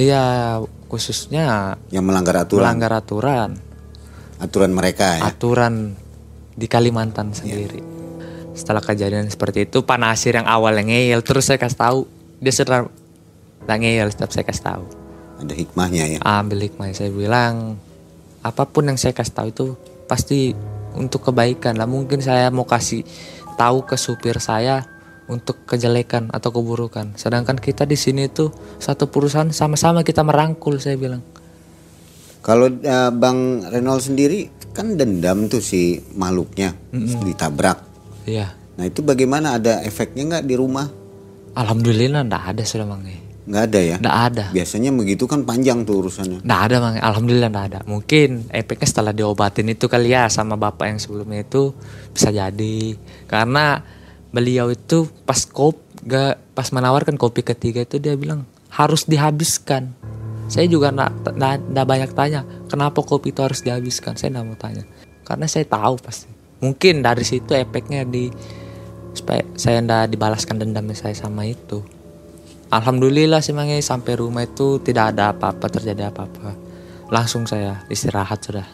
iya 0.00 0.56
khususnya 0.88 1.76
Yang 1.92 2.04
melanggar 2.08 2.36
aturan, 2.40 2.62
melanggar 2.64 2.92
aturan 3.04 3.50
aturan 4.42 4.74
mereka 4.74 5.22
ya. 5.22 5.30
aturan 5.30 5.94
di 6.58 6.66
Kalimantan 6.66 7.30
sendiri. 7.30 7.78
Setelah 8.52 8.84
kejadian 8.84 9.30
seperti 9.30 9.64
itu, 9.64 9.80
Pak 9.86 9.96
Nasir 9.96 10.36
yang 10.36 10.44
awalnya 10.44 10.92
ngeyel, 10.92 11.24
terus 11.24 11.48
saya 11.48 11.56
kasih 11.56 11.78
tahu, 11.78 12.00
dia 12.42 12.52
sudah 12.52 12.84
nggak 13.64 13.78
ngeyel, 13.80 14.08
setiap 14.12 14.30
saya 14.34 14.44
kasih 14.44 14.64
tahu. 14.66 14.84
Ada 15.40 15.54
hikmahnya 15.56 16.04
ya. 16.12 16.18
Ambil 16.20 16.68
hikmah, 16.68 16.92
saya 16.92 17.08
bilang, 17.08 17.80
apa 18.42 18.68
pun 18.68 18.90
yang 18.90 18.98
saya 18.98 19.14
kasih 19.16 19.32
tahu 19.32 19.48
itu 19.48 19.66
pasti 20.10 20.52
untuk 20.98 21.24
kebaikan 21.32 21.78
lah 21.78 21.88
mungkin 21.88 22.20
saya 22.20 22.52
mau 22.52 22.68
kasih 22.68 23.06
tahu 23.56 23.88
ke 23.88 23.96
supir 23.96 24.36
saya 24.42 24.84
untuk 25.30 25.64
kejelekan 25.64 26.28
atau 26.34 26.52
keburukan 26.52 27.16
sedangkan 27.16 27.56
kita 27.56 27.88
di 27.88 27.96
sini 27.96 28.28
tuh 28.28 28.52
satu 28.76 29.08
perusahaan 29.08 29.48
sama-sama 29.54 30.04
kita 30.04 30.20
merangkul 30.20 30.76
saya 30.76 30.98
bilang 31.00 31.24
Kalau 32.42 32.66
eh, 32.68 33.10
Bang 33.14 33.62
Renol 33.64 34.02
sendiri 34.02 34.50
kan 34.74 34.98
dendam 34.98 35.46
tuh 35.46 35.62
si 35.62 36.02
makhluknya 36.12 36.74
ditabrak. 37.22 37.78
iya. 38.26 38.50
Nah 38.72 38.88
itu 38.88 39.04
bagaimana? 39.04 39.60
Ada 39.60 39.84
efeknya 39.84 40.26
nggak 40.26 40.44
di 40.44 40.56
rumah? 40.56 40.88
alhamdulillah 41.52 42.24
ndak 42.24 42.56
ada 42.56 42.62
sudah 42.64 42.88
mangai 42.88 43.20
Nggak 43.42 43.62
ada 43.68 43.80
ya? 43.82 43.96
ndak 44.00 44.16
ada. 44.32 44.44
Biasanya 44.54 44.90
begitu 44.94 45.26
kan 45.26 45.42
panjang 45.44 45.84
tuh 45.84 46.00
urusannya. 46.00 46.40
ndak 46.40 46.60
ada 46.70 46.76
mangai 46.80 47.02
alhamdulillah 47.02 47.50
ndak 47.52 47.64
ada. 47.68 47.78
Mungkin 47.84 48.48
efeknya 48.48 48.88
setelah 48.88 49.12
diobatin 49.12 49.68
itu 49.68 49.90
kali 49.90 50.14
ya 50.14 50.30
sama 50.30 50.54
bapak 50.56 50.94
yang 50.94 50.98
sebelumnya 51.02 51.44
itu 51.44 51.74
bisa 52.14 52.32
jadi. 52.32 52.96
Karena 53.26 53.82
beliau 54.32 54.72
itu 54.72 55.04
pas 55.26 55.42
kop 55.44 55.76
gak 56.02 56.56
pas 56.56 56.66
menawarkan 56.72 57.20
kopi 57.20 57.44
ketiga 57.44 57.84
itu 57.84 58.00
dia 58.00 58.16
bilang 58.16 58.48
harus 58.72 59.04
dihabiskan 59.04 59.92
saya 60.52 60.68
juga 60.68 60.92
ndak 60.92 61.86
banyak 61.88 62.12
tanya 62.12 62.44
kenapa 62.68 63.00
kopi 63.00 63.32
itu 63.32 63.40
harus 63.40 63.64
dihabiskan? 63.64 64.20
Saya 64.20 64.36
ndak 64.36 64.44
mau 64.44 64.58
tanya. 64.60 64.84
Karena 65.24 65.48
saya 65.48 65.64
tahu 65.64 65.96
pasti. 65.96 66.28
Mungkin 66.60 67.00
dari 67.00 67.24
situ 67.24 67.56
efeknya 67.56 68.04
di 68.04 68.28
supaya 69.16 69.48
saya 69.56 69.80
ndak 69.80 70.12
dibalaskan 70.12 70.60
dendamnya 70.60 70.92
saya 70.92 71.16
sama 71.16 71.48
itu. 71.48 71.80
Alhamdulillah 72.68 73.40
sih 73.40 73.56
Mangi 73.56 73.80
sampai 73.80 74.12
rumah 74.20 74.44
itu 74.44 74.76
tidak 74.84 75.16
ada 75.16 75.32
apa-apa 75.32 75.72
terjadi 75.72 76.12
apa-apa. 76.12 76.52
Langsung 77.08 77.48
saya 77.48 77.88
istirahat 77.88 78.44
sudah. 78.44 78.68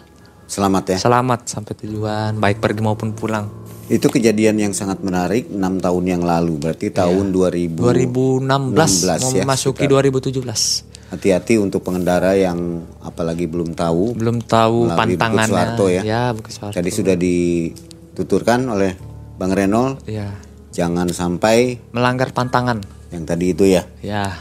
Selamat 0.49 0.97
ya. 0.97 0.99
selamat 0.99 1.45
sampai 1.45 1.77
tujuan 1.85 2.41
baik 2.43 2.59
pergi 2.59 2.83
maupun 2.83 3.15
pulang. 3.15 3.47
Itu 3.87 4.11
kejadian 4.11 4.59
yang 4.59 4.73
sangat 4.75 4.99
menarik 5.05 5.47
6 5.47 5.61
tahun 5.61 6.05
yang 6.09 6.23
lalu. 6.27 6.59
Berarti 6.59 6.91
tahun 6.91 7.31
2000. 7.31 7.77
2016 7.77 8.43
mau 8.49 9.31
ya, 9.31 9.45
memasuki 9.47 9.85
2017 9.87 10.89
Hati-hati 11.09 11.57
untuk 11.57 11.81
pengendara 11.81 12.37
yang 12.37 12.85
apalagi 13.01 13.49
belum 13.49 13.73
tahu. 13.73 14.13
belum 14.13 14.45
tahu 14.45 14.93
pantangannya 14.93 15.77
ya. 15.89 16.03
ya 16.05 16.23
Tadi 16.73 16.91
sudah 16.93 17.17
dituturkan 17.17 18.69
oleh 18.69 18.93
Bang 19.41 19.57
Renol. 19.57 19.97
ya 20.05 20.29
Jangan 20.69 21.09
sampai 21.11 21.81
melanggar 21.97 22.31
pantangan 22.37 22.85
yang 23.09 23.25
tadi 23.25 23.57
itu 23.57 23.65
ya. 23.65 23.89
ya 24.05 24.37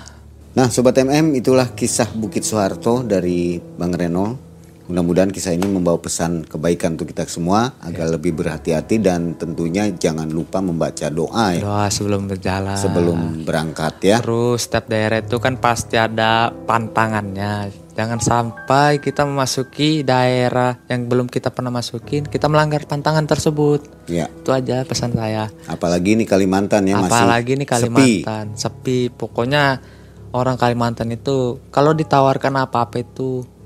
Nah 0.57 0.73
Sobat 0.73 0.97
MM 0.97 1.37
itulah 1.37 1.71
kisah 1.77 2.09
Bukit 2.17 2.41
Soeharto 2.41 3.05
dari 3.05 3.61
Bang 3.61 3.93
Renol. 3.93 4.46
Mudah-mudahan 4.87 5.35
kisah 5.35 5.51
ini 5.51 5.67
membawa 5.67 5.99
pesan 5.99 6.47
kebaikan 6.47 6.95
untuk 6.95 7.11
kita 7.11 7.27
semua 7.27 7.75
agar 7.83 8.07
lebih 8.07 8.31
berhati-hati 8.39 9.03
dan 9.03 9.35
tentunya 9.35 9.91
jangan 9.91 10.31
lupa 10.31 10.63
membaca 10.63 11.11
doa 11.11 11.51
ya. 11.51 11.59
Doa 11.59 11.85
sebelum 11.91 12.31
berjalan. 12.31 12.79
Sebelum 12.79 13.43
berangkat 13.43 13.93
ya. 13.99 14.17
terus 14.23 14.63
setiap 14.63 14.87
daerah 14.87 15.19
itu 15.19 15.43
kan 15.43 15.59
pasti 15.59 15.99
ada 15.99 16.55
pantangannya. 16.63 17.87
Jangan 17.99 18.21
sampai 18.21 19.03
kita 19.03 19.27
memasuki 19.27 20.07
daerah 20.07 20.79
yang 20.87 21.09
belum 21.11 21.27
kita 21.27 21.49
pernah 21.51 21.73
masukin 21.73 22.23
kita 22.23 22.47
melanggar 22.47 22.87
pantangan 22.87 23.27
tersebut. 23.27 24.07
Ya, 24.07 24.31
itu 24.31 24.55
aja 24.55 24.87
pesan 24.87 25.17
saya. 25.17 25.51
Apalagi 25.67 26.15
ini 26.15 26.23
Kalimantan 26.23 26.87
ya 26.87 26.95
masih 26.95 27.11
apalagi 27.11 27.53
sepi. 27.59 27.67
Kalimantan. 27.67 28.45
Sepi. 28.55 28.99
pokoknya 29.11 29.83
orang 30.31 30.55
Kalimantan 30.55 31.11
itu 31.11 31.59
kalau 31.73 31.91
ditawarkan 31.91 32.69
apa-apa 32.69 33.01
itu 33.01 33.56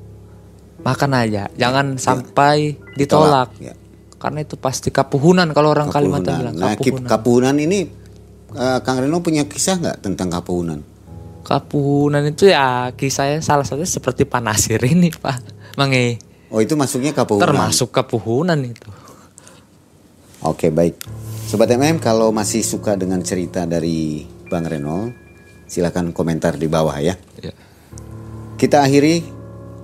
makan 0.81 1.11
aja 1.13 1.45
jangan 1.53 1.95
sampai 1.95 2.73
ditolak, 2.93 3.53
Ya. 3.57 3.73
karena 4.17 4.41
itu 4.41 4.55
pasti 4.55 4.89
kapuhunan 4.89 5.49
kalau 5.51 5.69
orang 5.69 5.87
Kalimantan 5.87 6.41
bilang 6.41 6.55
Nah, 6.55 6.73
kapuhunan 6.73 7.07
kapuhunan 7.07 7.55
ini 7.55 7.79
eh, 8.51 8.79
Kang 8.81 8.97
Reno 8.99 9.19
punya 9.19 9.45
kisah 9.45 9.77
nggak 9.77 9.97
tentang 10.01 10.29
kapuhunan? 10.29 10.79
kapuhunan 11.41 12.21
itu 12.27 12.47
ya 12.47 12.93
kisahnya 12.93 13.41
salah 13.41 13.65
satunya 13.65 13.89
seperti 13.89 14.23
panasir 14.23 14.77
ini 14.79 15.09
pak 15.09 15.41
Mange 15.73 16.21
Oh 16.47 16.59
itu 16.59 16.75
masuknya 16.75 17.11
kapuhunan. 17.11 17.47
termasuk 17.47 17.89
kapuhunan 17.89 18.59
itu 18.61 18.89
Oke 20.41 20.67
baik. 20.67 20.97
Sobat 21.45 21.69
MM 21.69 21.97
kalau 21.97 22.31
masih 22.31 22.61
suka 22.61 22.95
dengan 22.95 23.21
cerita 23.21 23.63
dari 23.63 24.25
Bang 24.49 24.65
Reno, 24.65 25.13
silakan 25.63 26.09
komentar 26.11 26.57
di 26.57 26.65
bawah 26.65 26.97
ya. 26.97 27.13
ya. 27.37 27.53
Kita 28.55 28.81
akhiri 28.81 29.21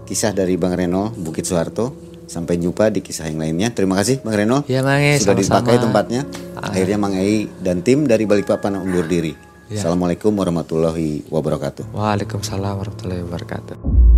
kisah 0.07 0.31
dari 0.31 0.55
Bang 0.55 0.73
Reno 0.73 1.11
Bukit 1.11 1.43
Soeharto. 1.43 2.07
Sampai 2.27 2.59
jumpa 2.59 2.91
di 2.91 2.99
kisah 2.99 3.27
yang 3.31 3.39
lainnya. 3.39 3.71
Terima 3.71 3.95
kasih 3.99 4.19
Bang 4.23 4.35
Reno. 4.35 4.63
Ya, 4.67 4.83
Mange, 4.83 5.15
Sudah 5.19 5.35
sama-sama. 5.35 5.43
dipakai 5.63 5.75
tempatnya. 5.79 6.21
Akhirnya 6.55 6.97
Mang 6.99 7.15
Ei 7.15 7.47
dan 7.59 7.83
tim 7.83 8.03
dari 8.03 8.23
Balikpapan 8.23 8.79
undur 8.79 9.07
diri. 9.07 9.31
Ya. 9.67 9.83
Assalamualaikum 9.83 10.31
warahmatullahi 10.31 11.27
wabarakatuh. 11.27 11.91
Waalaikumsalam 11.91 12.73
warahmatullahi 12.79 13.23
wabarakatuh 13.27 14.16